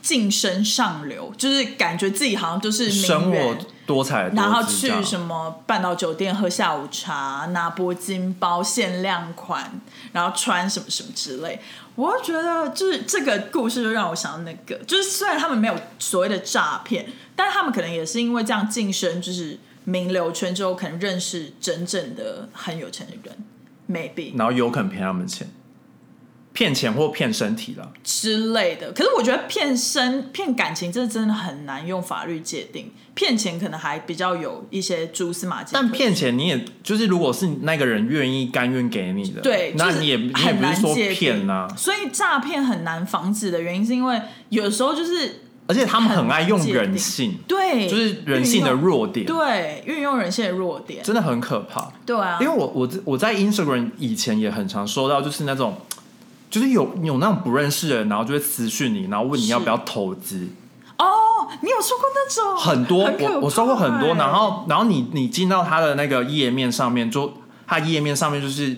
[0.00, 3.54] 晋升上流，就是感觉自己好像就是生活
[3.90, 9.80] 多彩多然后去什么半岛酒店喝下午茶，拿铂金包限量款，
[10.12, 11.60] 然后穿什么什么之类。
[11.96, 23.36] 我觉得，就是这个故事就让我想到那个，就是虽然他们没有所谓的诈骗，但他们可能也是因为这样晋升，就是名流圈之后，可能认识真正的很有钱的人
[23.90, 24.38] ，maybe。
[24.38, 25.50] 然后有可能骗他们钱，
[26.52, 27.88] 骗钱或骗身体啦。
[28.02, 28.92] 之类的。
[28.92, 32.90] 可是我觉得骗身、骗感情，这真的很难用法律界定。
[33.12, 51.92] 骗钱可能还比较有一些蛛丝马迹，但骗钱你也就是，如果是那个人愿意甘愿给你的，对，那你也你也不是说骗呐、所以诈骗很难防止的原因，是因为有时候就是而且他们很爱用人性，对，就是人性的弱点，对，运用人性的弱点，真的很可怕。
[52.06, 55.76] 对啊，因为我我我在 Instagram 以前也很常收到，就是那种，
[56.50, 60.48] 就是有有那种不认识的人，然后就会私讯你，然后问你要不要投资，
[60.98, 61.06] 哦，
[61.62, 62.56] 你有说过那种？
[62.56, 64.14] 很多很我我收过很多，欸。
[64.16, 67.32] 然后然后你你进到他的那个页面上面，就
[67.66, 68.76] 他页面上面就是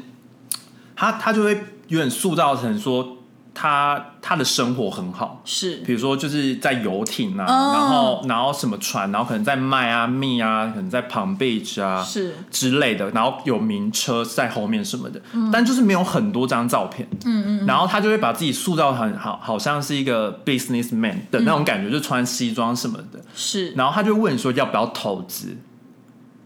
[0.94, 1.58] 他他就会
[1.88, 3.16] 有点塑造成说
[3.54, 5.76] 他他的生活很好，是。
[5.78, 7.72] 比如说就是在游艇啊，哦。
[7.72, 12.34] 然后然后什么船，然后可能在迈阿密啊，可能在 Palm Beach 啊，是。
[12.50, 15.20] 之类的，然后有名车在后面什么的，
[15.52, 23.72] 但就是没有很多张照片，嗯嗯，然后他就会把自己塑造很好，好像是一个 businessman 的那种感觉，就穿西装什么的，是。
[23.72, 25.56] 然后他就问说要不要投资，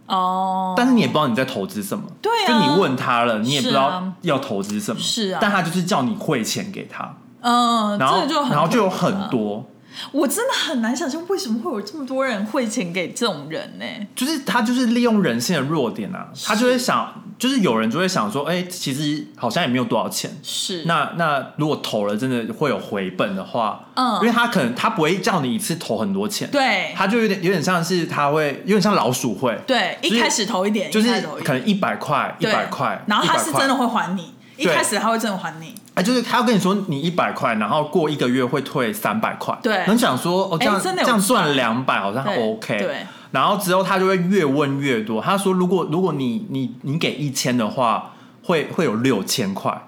[0.07, 2.47] 哦，但是你也不知道你在投资什么，对啊。
[2.49, 5.39] 就你问他了，你也不知道要投资什么，是啊。
[5.41, 9.65] 但他就是叫你汇钱给他，嗯，然后就然后就有很多。
[10.13, 20.31] 我真的很难想象为什么会有这么多人汇钱给这种人呢、就是他就是利用人性的弱点啊，他就会想，就是有人就会想说，哎、其实好像也没有多少钱。
[20.43, 24.15] 是，那那如果投了真的会有回本的话，嗯。
[24.17, 26.93] 因为他可能他不会叫你一次投很多钱，，对。
[26.97, 31.09] 他就有点有点像是他会有点像老鼠会，对，就是一开始投一点，就是
[31.45, 39.85] 可能一百块一对百块，然后他是真的会还你，一对开始他会真的还你，哎，就是他要跟你说你一百块，然后过一个月会退三百块，对。
[39.85, 41.21] 很想说哦，这样、这样赚。
[41.21, 49.83] 赚两百好像对 OK，对，然后之后他就会越问越多，他说如果如果你你你给一千的话，会会有六千块，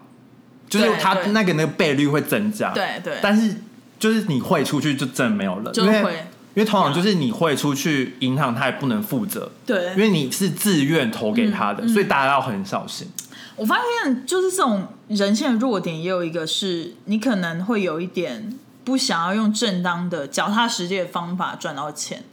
[0.69, 3.57] 就是他那个那个倍率会增加，对对，但是
[3.99, 6.27] 就是你汇出去就真的没有了，因为就会
[6.59, 13.07] 因为通常就是你汇出去，银行他也不能负责，对，因为你是自愿投给他嗯的，所以大家要很小心。
[13.55, 22.25] 我发现就是这种人性的弱点，也有一个是你可能会有一点不想要用正当的、脚踏实地的方法赚到钱，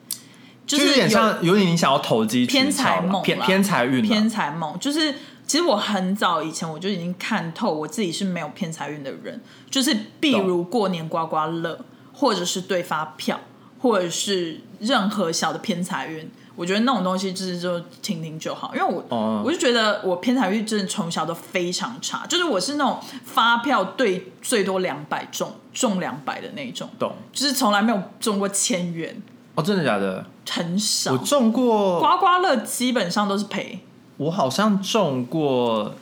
[0.65, 5.13] 就就是有点像有点你想要投机偏财梦偏偏财运，偏财梦，就是
[5.45, 11.79] 其实我很早以前我就已经看透我自己是没有偏财运的人，就是比如过年刮刮乐，
[12.11, 13.39] 或者是对发票，
[13.86, 16.28] 或者是任何小的偏财运。
[16.56, 29.21] 我觉得那种东西就是就听听就好，因为我、哦我就觉得我偏财运真的从小都非常差，就是我是那种发票对最多两百中中两百的那种，懂就是从来没有中过千元，
[29.54, 30.26] 哦，真的假的？
[30.50, 31.17] 很少我。
[31.19, 33.82] 中过，刮刮乐基本上都是赔，
[34.17, 35.93] 我好像中过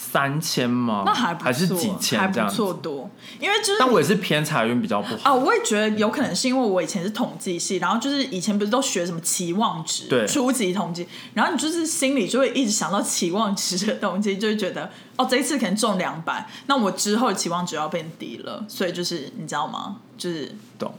[0.00, 1.02] 三千吗？
[1.04, 3.10] 那还不错，还是几千还这样错多。
[3.40, 5.30] 因为就是但我也是偏财运比较不好。
[5.30, 19.96] 啊，我也觉得有可能是因为我以前是统计系，然后就是以前不是都学什么期望值，对初级统计，然后你就是心里就会一直想到期望值的东西，就会觉得哦，这一次可能中两百，那我之后的期望值要变低了，所以就是你知道吗？
[20.16, 20.94] 就是懂。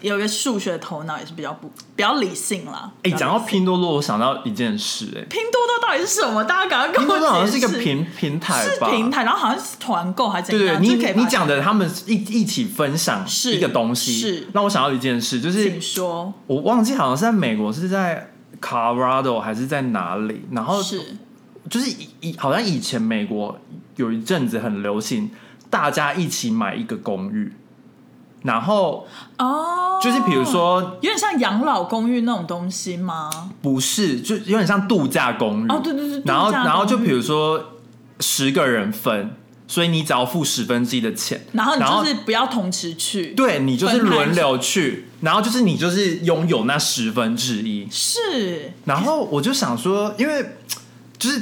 [0.00, 2.90] 有一个数学头脑也是比较不比较理性啦。
[3.02, 6.42] 哎、讲到拼多多，我想到一件事、哎，拼多多到底是什么？
[6.44, 8.88] 大家赶快跟我拼多多好像是一个平平台吧？
[8.88, 10.82] 是平台，然后好像是团购还是怎对对，样？
[10.82, 18.30] 你你讲的他们一一起分享是一个东西，是让我想到一件事，就是请说我忘记好像是在美国，是在
[18.60, 20.42] Colorado 还是在哪里？
[20.52, 21.16] 然后是
[21.68, 23.58] 就是以以好像以前美国
[23.96, 25.30] 有一阵子很流行，
[25.68, 27.52] 大家一起买一个公寓，
[28.42, 29.06] 然后
[29.38, 33.30] 哦，就是比如说有点像养老公寓那种东西吗？
[33.60, 35.68] 不是，就有点像度假公寓。
[35.68, 37.62] 哦，对对对，然后然后就比如说
[38.20, 39.36] 十个人分，
[39.68, 47.86] 所以你只要付十分之一的钱，然后你就是不要同时去，对你就是轮流去，然后就是你就是拥有那十分之一。
[47.90, 48.72] 是。
[48.86, 50.56] 然后我就想说，因为
[51.18, 51.38] 就是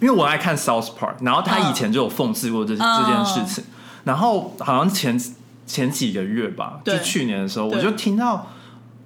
[0.00, 2.78] 因为我爱看 South Park，然后他以前就有讽刺过这、嗯。
[2.78, 3.64] 这件事情，
[4.04, 5.18] 然后好像前
[5.66, 8.46] 前几个月吧，就去年的时候，我就听到。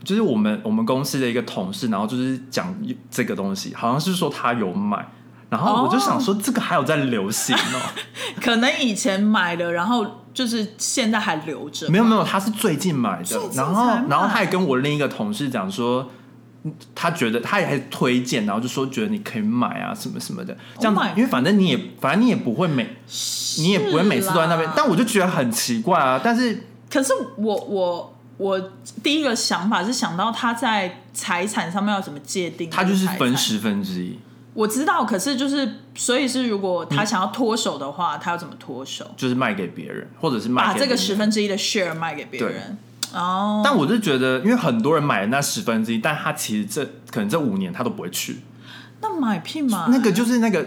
[0.05, 2.75] 就是我们我们公司的一个同事，然后就是讲
[3.11, 5.07] 这个东西，好像是说他有买，
[5.51, 7.81] 然后我就想说这个还有在流行哦、
[8.41, 16.09] 可能以前买的，然后就是现在还留着，没有没有，他是最近买的，然后然后他也跟我另一个同事讲说，嗯
[16.95, 22.97] 他觉得他也还推荐，然后就说觉得你可以买啊什么什么的，这样 Oh 因为反正你也反正你也不会每
[23.59, 28.71] 你也不会每次都在那边，但我就觉得很奇怪啊，但是可是我我我
[29.03, 33.37] 第一个想法是想到他在财产上面要怎么界定，他就是分。
[33.37, 34.19] 十分之一，
[34.55, 39.09] 我知道，可是就是所以是如果他想要脱手的话，他要怎么脱手？
[39.17, 42.77] 就是卖给别人，或者是卖把这个十分之一的 share 卖给别人。
[43.15, 48.41] 哦，但我就觉得，因为很多人买了那十分之一，但他其实这可能这五年他都不会去，
[49.01, 49.89] 那买屁嘛？
[49.91, 50.67] 那个就是那个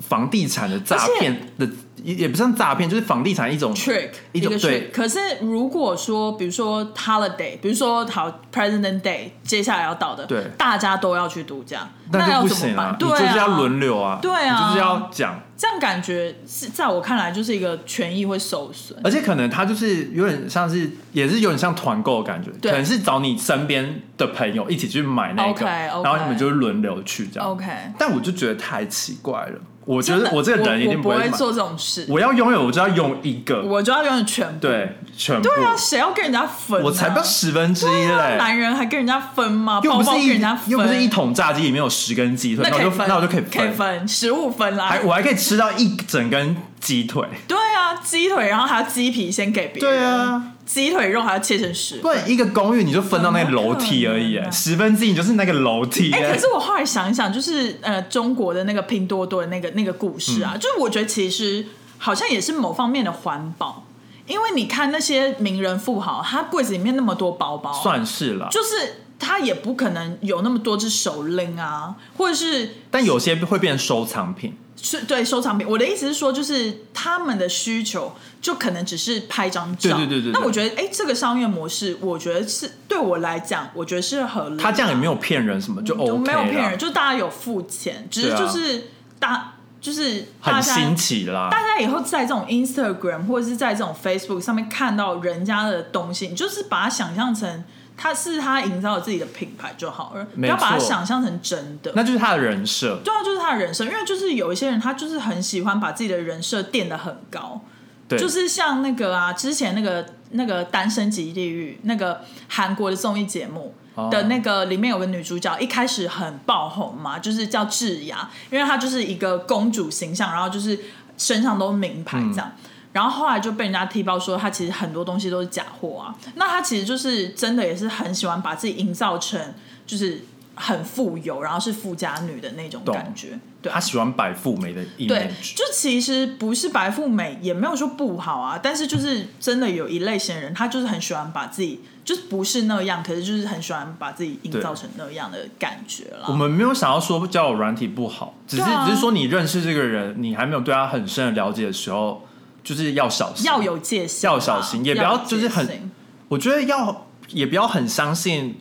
[0.00, 1.68] 房地产的诈骗的，
[2.04, 4.92] 也也不算诈骗，就是房地产一种 trick 一种对 trick。
[4.92, 13.18] 可是如果说，比如说 holiday，比如说好 President Day，接下来要到的，对大家都要去度假，那要就不行啊怎么办？！
[13.18, 18.98] 你对啊，就是要轮流啊，对啊你就是要讲，这样感觉是在我看来就是一个权益会受损。
[19.02, 27.48] 而且可能他就是有点像是，也是有点像团购的感觉，对可能是找你身边的朋友一起去买那个然后你们就轮流去这样。
[27.48, 27.64] OK，
[27.98, 34.58] 但我就觉得太奇怪了，我觉得我这个人一定不会做这种事，我要拥有我就要用一个，我就要拥有全部。
[34.60, 36.82] 对，全部，对啊，谁要跟人家分、啊？
[36.84, 38.36] 我才不要十分之一嘞。
[38.38, 39.80] 男人还跟人家分吗？
[39.82, 44.86] 又不是一人家分，又不是一桶炸鸡里面有十根鸡腿，那我就那可以分，那我就可以可以分十五分啦。
[44.86, 47.22] 还我还可以吃到一整根鸡腿。
[47.46, 49.98] 对啊，鸡腿，然后还要鸡皮先给别人。
[49.98, 56.10] 对，啊，鸡腿肉还要切成十不然一个公寓你就分到那个楼梯而已十分之一你就是那个楼梯。
[56.10, 61.66] 哎、可是我后来想一想，就是呃，中国的那个拼多多的那个那个故事嗯啊，就是我觉得其实
[61.98, 63.84] 好像也是某方面的环保，
[64.26, 74.56] 因为你看那些名人富豪，他柜子里面那么多包包，算是了，就是他也不可能有那么多只手拎啊，或者是但有些会变收藏品。
[74.76, 75.66] 是对收藏品。
[75.68, 79.96] 我的意思是说，就是他们的需求就可能只是拍张照。
[79.96, 84.62] 对对对对对那我觉得，哎，这个商业模式，我觉得是对我来讲，我觉得是合理的。
[84.62, 91.48] 他这样也没有骗人什么，就 OK 就没有骗人，就是大家有付钱，只是就是大就是大家很新奇啦。
[91.50, 97.64] 大家以后在这种 Instagram 或者是在这种 Facebook 上面看到人家的东西，你就是把它想象成
[97.96, 101.92] 他是他营造自己的品牌就好了，不要把它想象成真的。
[101.94, 107.60] 那就是他的人设，对啊，就是他的人设，因为就是有一些人他就是很喜欢把自己的人设垫得很高，
[108.08, 113.74] 对，就是像那个啊，之前那个那个《单身即地狱》那个韩国的综艺节目。
[113.96, 120.76] 哦的那个里面有个女主角，一开始很爆红嘛，就是叫智雅，因为她就是一个公主形象，然后就是
[121.16, 122.50] 身上都名牌这样。
[122.94, 126.14] 然后后来就被人家踢爆说，他其实很多东西都是假货啊。
[126.36, 129.38] 那他其实就是真的也是很喜欢把自己营造成
[129.84, 130.22] 就是
[130.54, 133.38] 很富有，然后是富家女的那种感觉。
[133.60, 135.56] 对啊他喜欢白富美的对，image。
[135.56, 146.26] 就其实不是白富美，也没有说不好啊，但是就是真的有一类型的人，他就是很喜欢把自己，就是不是那样，可是就是很喜欢把自己营造成那样的感觉啦。
[146.28, 152.28] 我们没有想要说交友软体不好，只是、啊只是说你认识这个人，你还没有对他很深的了解的时候，
[152.64, 155.92] 就是要小心，要有戒心，要小心也不要就是很
[156.28, 158.56] 我觉得要也不要很相信，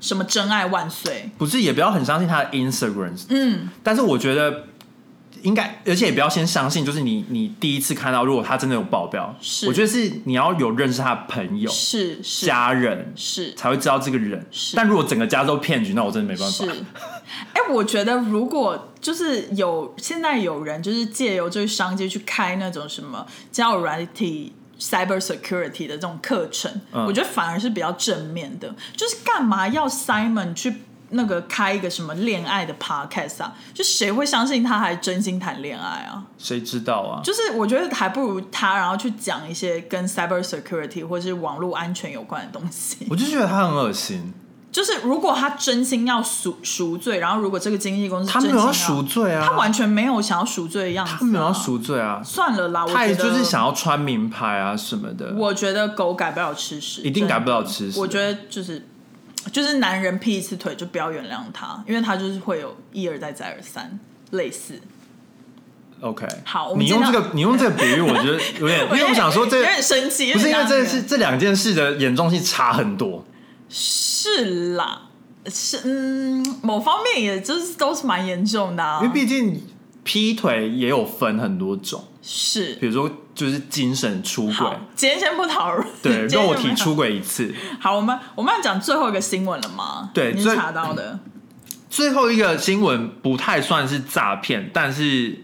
[0.00, 4.64] 什么真爱万岁，不是也不要很相信他的 Instagram，嗯，但是我觉得
[5.42, 9.66] 应该，而且也不要先相信，就是你你第一次看到，如果他真的有爆标，是。
[9.66, 12.46] 我觉得是你要有认识他的朋友、是是。
[12.46, 13.52] 家人，是。
[13.54, 14.46] 才会知道这个人。
[14.50, 14.74] 是。
[14.74, 16.64] 但如果整个家都骗局，那我真的没办是。
[16.66, 16.72] 法。，
[17.52, 24.54] 哎、我觉得如果就是有现在有人就是借由这个商机去开那种什么交友软体。
[24.76, 28.74] cyber security 的这种课程，嗯我觉得反而是比较正面的。
[28.96, 33.54] 就是干嘛要 Simon 去那个开一个什么恋爱的 podcast 啊？
[33.72, 36.26] 就谁会相信他还真心谈恋爱啊？
[36.36, 37.22] 谁知道啊？
[37.22, 43.06] 就是我觉得还不如他，然后去讲一些跟 cyber security 或是网络安全有关的东西。
[43.08, 44.34] 我就觉得他很恶心。
[44.74, 55.32] 就是如果他真心要赎赎罪，然后如果这个经纪公司他没有要赎罪啊，他完全没有想要赎罪的样子、啊，他没有要赎罪啊，算了啦，我他也就是想要穿名牌啊什么的。
[55.36, 58.84] 我觉得狗改不了吃屎，一定改不了吃屎我觉得就是
[59.52, 64.00] 就是男人劈一次腿就不要原谅他，因为他就是会有一而再再而三
[64.32, 64.80] 类似。
[66.00, 73.24] OK，好我们你用这个你用这个比喻， 我觉得有点，因为我想说这有点生气，不是因为这是这两件事的严重性差很多。
[73.76, 75.02] 是啦，
[75.46, 79.60] 是嗯，某方面也就是都是蛮严重的、啊，因为毕竟
[80.04, 82.76] 劈腿也有分很多种，是。
[82.76, 84.54] 比如说就是精神出轨。
[84.54, 87.52] 好，，今天先不讨论， 对，肉体出轨一次。
[87.80, 90.10] 好，我们我们要讲最后一个新闻了吗？
[90.14, 91.18] 对你查到的，
[91.90, 95.43] 最后一个新闻不太算是诈骗，但是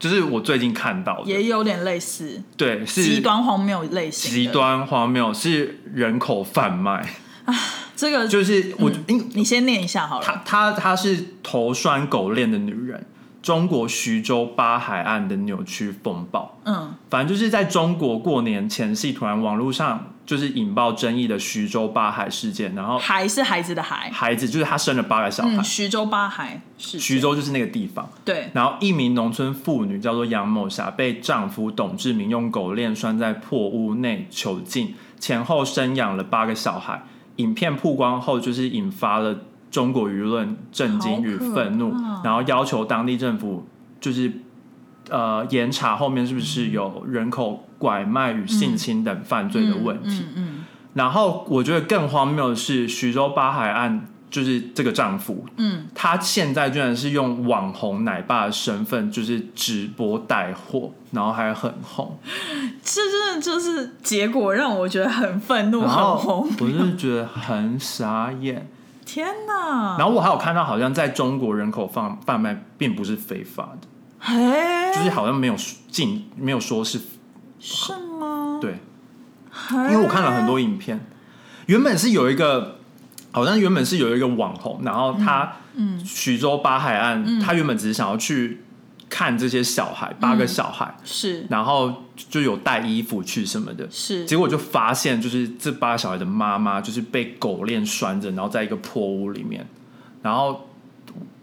[0.00, 4.46] 就是我最近看到的，也有点类似对，是极端荒谬类型极。
[4.48, 7.06] 端荒谬，是人口贩卖
[7.44, 7.54] 啊，
[7.94, 10.42] 这个就是我嗯你先念一下好她了。
[10.44, 13.06] 她她是头拴狗链的女人，
[13.42, 16.58] 中国徐州八海岸的扭曲风暴。
[16.64, 28.08] 嗯，反正就是在中国过年前夕，突然网络上就是引爆争议的徐州八海事件，然后孩是孩子的孩，孩子就是他生了八个小孩，嗯，徐州八海是徐州就是那个地方。
[28.24, 37.02] 对，然后一名农村妇女叫做杨某霞，被丈夫董志明用狗链拴在破屋内囚禁，前后生养了八个小孩。
[37.36, 39.34] 影片曝光后，就是引发了
[39.70, 41.92] 中国舆论震惊与愤怒
[42.24, 43.66] 然后要求当地政府
[44.00, 44.32] 就是
[45.08, 50.24] 呃严查后面是不是有人口拐卖与性侵等犯罪的问题。
[50.34, 62.18] 嗯嗯然后我觉得更荒谬的是，徐州八海岸就是这个丈夫，嗯，他现在居然是用网红奶爸的身份，就是直播带货，然后还很红，
[62.82, 66.96] 这真的就是结果让我觉得很愤怒，然很红我是。
[66.96, 68.68] 觉得很傻眼。
[69.04, 69.96] 天哪！
[69.98, 73.88] 然后我还有看到，好像在中国人口贩贩卖并不是非法的，
[74.18, 75.54] 嘿，就是好像没有
[75.90, 77.00] 禁，没有说是
[77.58, 78.58] 是吗？
[78.60, 78.78] 对，
[79.90, 81.00] 因为我看了很多影片，
[81.66, 82.78] 原本是有一个，
[83.32, 88.62] 好像原本是有一个网红，然后他，嗯，徐州八海岸，他原本只是想要去
[89.10, 99.66] 看这些小孩，八个小孩，是然后就有带衣服去什么的，是结果就发现就是这八个小孩的妈妈就是被狗链拴着，然后在一个破屋里面，
[100.22, 100.68] 然后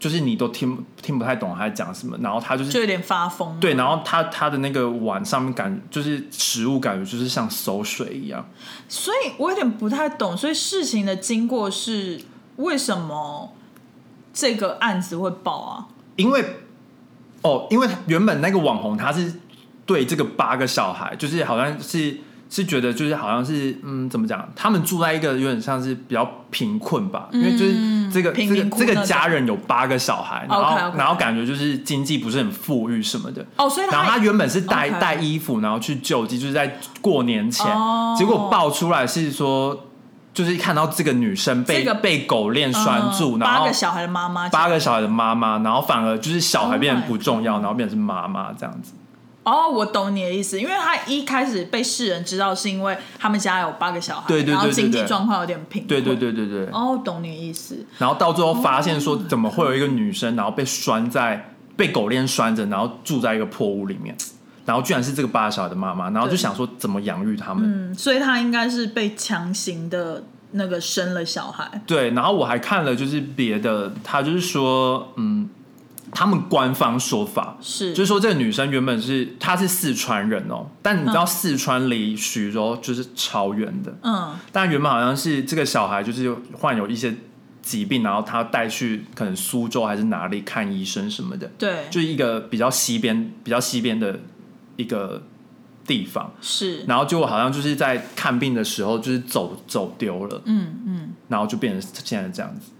[0.00, 3.60] 就是你都听听不太懂他在讲什么，然后他就是就有点发疯。
[3.60, 8.48] 对，然后他他的那个碗上面感就是食物感觉就是像馊水一样。
[8.88, 12.18] 所以我有点不太懂，所以事情的经过是
[12.56, 13.52] 为什么
[14.32, 15.88] 这个案子会爆啊？
[16.16, 16.44] 因为
[17.42, 19.32] 哦，因为原本那个网红他是
[19.86, 22.16] 对这个八个小孩，就是好像是
[22.50, 33.44] 是觉得就是好像是嗯怎么讲，他们住在一个有点像是比较贫困吧，因为就是这个这个这个家人有八个小孩，然后然后感觉就是经济不是很富裕什么的。
[33.56, 38.14] 哦，所以然后他原本是带带衣服，然后去救济，就是在过年前，哦。
[38.18, 39.87] 结果爆出来是说，
[40.38, 48.92] 就是看到这个女生被、这个被狗链拴住，嗯然后八个小孩的妈妈，八个小孩的妈妈，然后反而就是小孩 Oh 变得不重要，然后变成是妈妈这样子。
[49.42, 56.14] 哦，我懂你的意思，因为他一开始被世人知道是因为他们家有八个小孩，对对对然后经济状况有点贫困，对对。
[56.14, 56.66] 对对对。
[56.72, 64.16] 哦，懂你的意思，然后到最后发现说，怎么会有一个女生，然后被拴在被狗链拴着，然后住在一个破屋里面，
[64.68, 67.90] 然后居然是这个八个小孩的妈妈，然后就想说怎么养育他们。
[67.90, 75.48] 嗯，所以他应该是被强行的那个生了小孩，对，然后我还看了就是别的，他就是说，嗯，
[76.12, 77.94] 他们官方说法是。
[77.94, 87.14] 就是说这个女生原本是她是四川人哦，但你知道四川离徐州就是超远的，嗯，但原本好像是这个小孩就是患有一些
[87.62, 94.18] 疾病，然后他带去可能苏州还是哪里看医生什么的，对，就是一个比较西边比较西边的
[94.78, 95.20] 一个
[95.84, 102.70] 地方，是，然后结果好像就是在看病的时候就是走走丢了，嗯嗯，然后就变成现在这样子。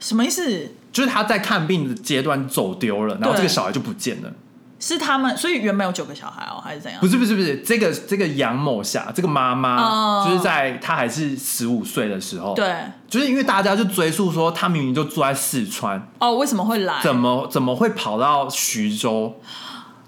[0.00, 0.72] 什么意思？
[0.90, 4.32] 就是他在看病的阶段走丢了，然后这个小孩就不见了。
[4.80, 7.00] 是他们，所以原本有九个小孩哦，还是怎样？
[7.00, 12.74] 不是不是不是，这个这个杨某霞这个妈妈，哦就是在她还是十五岁的时候，，对，
[13.08, 17.00] 就是因为大家就追溯说，她明明就住在四川，哦，为什么会来？
[17.00, 19.40] 怎么怎么会跑到徐州？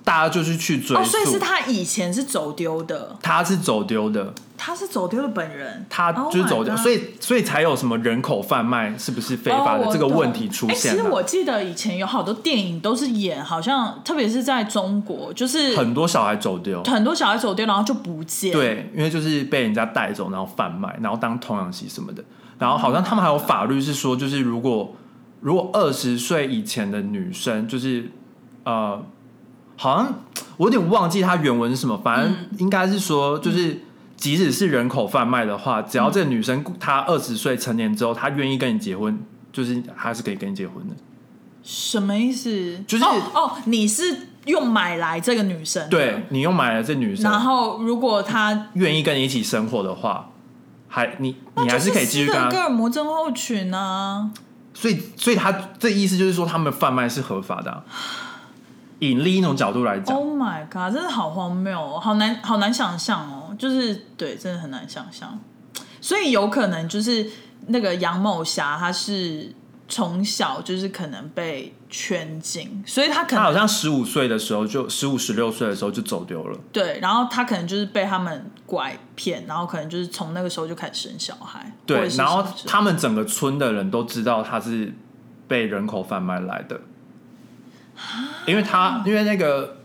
[0.04, 11.08] 大家就是去追哦，所以，是他以前是走丢的，他是走丢的，他是走丢的本人，他就是走丢，所以以所以才有什么人口贩卖是不是非法的这个问题出现哦其实。
[11.08, 22.22] 我记得以前有好多电影都是演，好像特别是在中国，就是很多小孩走丢，很多小孩走丢，然后就不见。，对，因为就是被人家带走，然后贩卖，然后当童养媳什么的。
[22.58, 24.96] 然然后好像他们还有法律是说，就是如果
[25.40, 28.10] 如果二十岁以前的女生，就是
[28.64, 29.04] 呃，
[29.76, 30.20] 好像
[30.56, 33.82] 我有点忘记它原文是什么，反正应该是说，就是
[34.16, 39.18] 即使是人口贩卖的话，只要这个女生她二十岁成年之后，她愿意跟你结婚，
[39.52, 40.94] 就是还是可以跟你结婚的。
[41.62, 42.78] 什么意思？
[42.86, 50.30] 就是哦哦，你是用买来这个女生的，对你用买来这女生，然后如果她愿意跟你一起生活的话，
[50.88, 54.30] 还你你那还是可以继续跟哥尔摩症候群啊。
[54.76, 57.84] 所以所以他这意思就是说，他们贩卖是合法的啊、
[58.98, 65.38] 以另一种角度来讲，Oh my god，真的好荒谬哦，好难好难想象哦，就是对，真的很难想象。
[66.00, 67.26] 所以有可能就是
[67.68, 69.52] 那个杨某霞，她是
[69.88, 76.58] 从小就是可能被圈禁，所以她可能她好像十五岁的时候就十五十六岁的时候就走丢了。
[76.72, 84.92] 对，然后她可能就是被他们拐骗，然后可能就是从那个时候就开始生小孩，对，然后他们整个村的人都知道她是
[85.48, 86.78] 被人口贩卖来的，
[88.46, 89.78] 因为他因为那个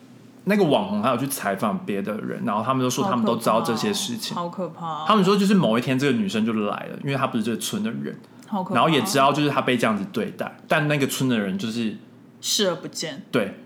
[0.46, 4.36] 那个网红还有去采访别的人，然后他们都说他们都知道这些事情。
[4.36, 11.98] 好可怕哦、他们说就是某一天这个女生就来了，因为她不是这个村的人，好可怕哦，然后也知道就是她被这样子对待，但那个村的人就是
[12.42, 13.24] 视而不见。
[13.32, 13.60] 对，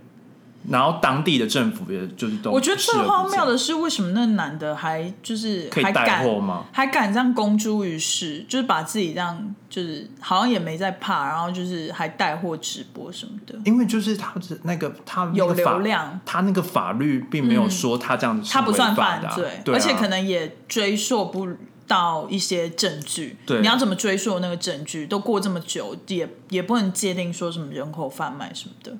[0.70, 6.66] 然后当地的政府也就是都我觉得最荒谬的是，为什么那个男的还就是可以带还敢货吗？
[6.72, 21.50] 还敢这样公诸于世，就是把自己这样，就是好像也没在怕，然后就是还带货直播什么的，因为就是他是那个他那有流量，他那个法律并没有说他这样子是他不算犯罪，对啊而且可能也追溯不
[21.86, 23.36] 到一些证据。
[23.46, 25.06] 对你要怎么追溯那个证据？
[25.06, 28.96] 都过这么久，也也不能界定说什么人口贩卖什么的。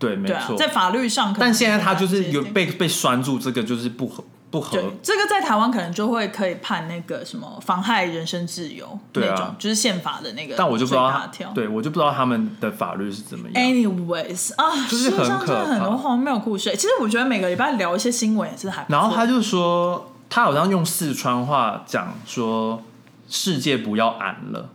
[0.00, 0.56] 对，没错，。
[0.56, 10.56] 对啊在法律上可能但现在他就是有被被拴住，这个就是不合不合对，这个在台湾可能就会可以判那个什么妨害人身自由对啊那种，就是宪法的那个。
[10.58, 11.52] 但我就不知道他条。
[11.52, 13.64] 对我就不知道他们的法律是怎么样。
[13.64, 16.74] Anyways 啊，就是很世上真的可怕很多荒谬故事。
[16.74, 18.98] 其实我觉得每个礼拜聊一些新闻也是还不错。
[18.98, 22.82] 然后他就说，他好像用四川话讲说，
[23.28, 24.70] 世界不要俺了，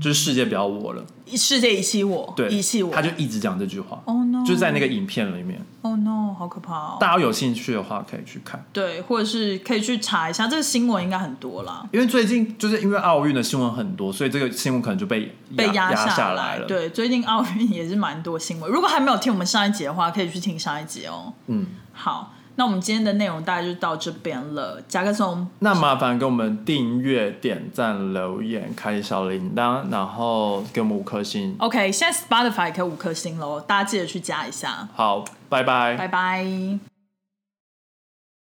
[0.00, 1.04] 就是世界不要我了。
[1.36, 4.00] 世界遗弃我，对，遗弃我，他就一直讲这句话。
[4.06, 6.96] Oh no 就是在那个影片里面，Oh no，好可怕哦。
[6.98, 8.64] 大家有兴趣的话可以去看。
[8.72, 18.70] 对，或者是可以去查一下，这个新闻应该很多啦，因为最近就是因为奥运的新闻很多，所以这个新闻可能就被被压下下了。，对，最近奥运也是蛮多新闻。
[18.70, 21.34] 如果还没有听我们上一集的话，可以去听上一集哦。
[21.48, 24.82] 嗯，好，那我们今天的内容大概就到这边了。
[24.88, 31.54] 甲壳虫，那麻烦给我们订阅、点赞、留言、开小铃铛，然后给我们五颗星。
[31.60, 34.88] OK，现在 Spotify 可以五颗星喽，大家记得去加一下。
[34.96, 35.96] 好，拜拜。
[35.96, 36.97] 拜拜。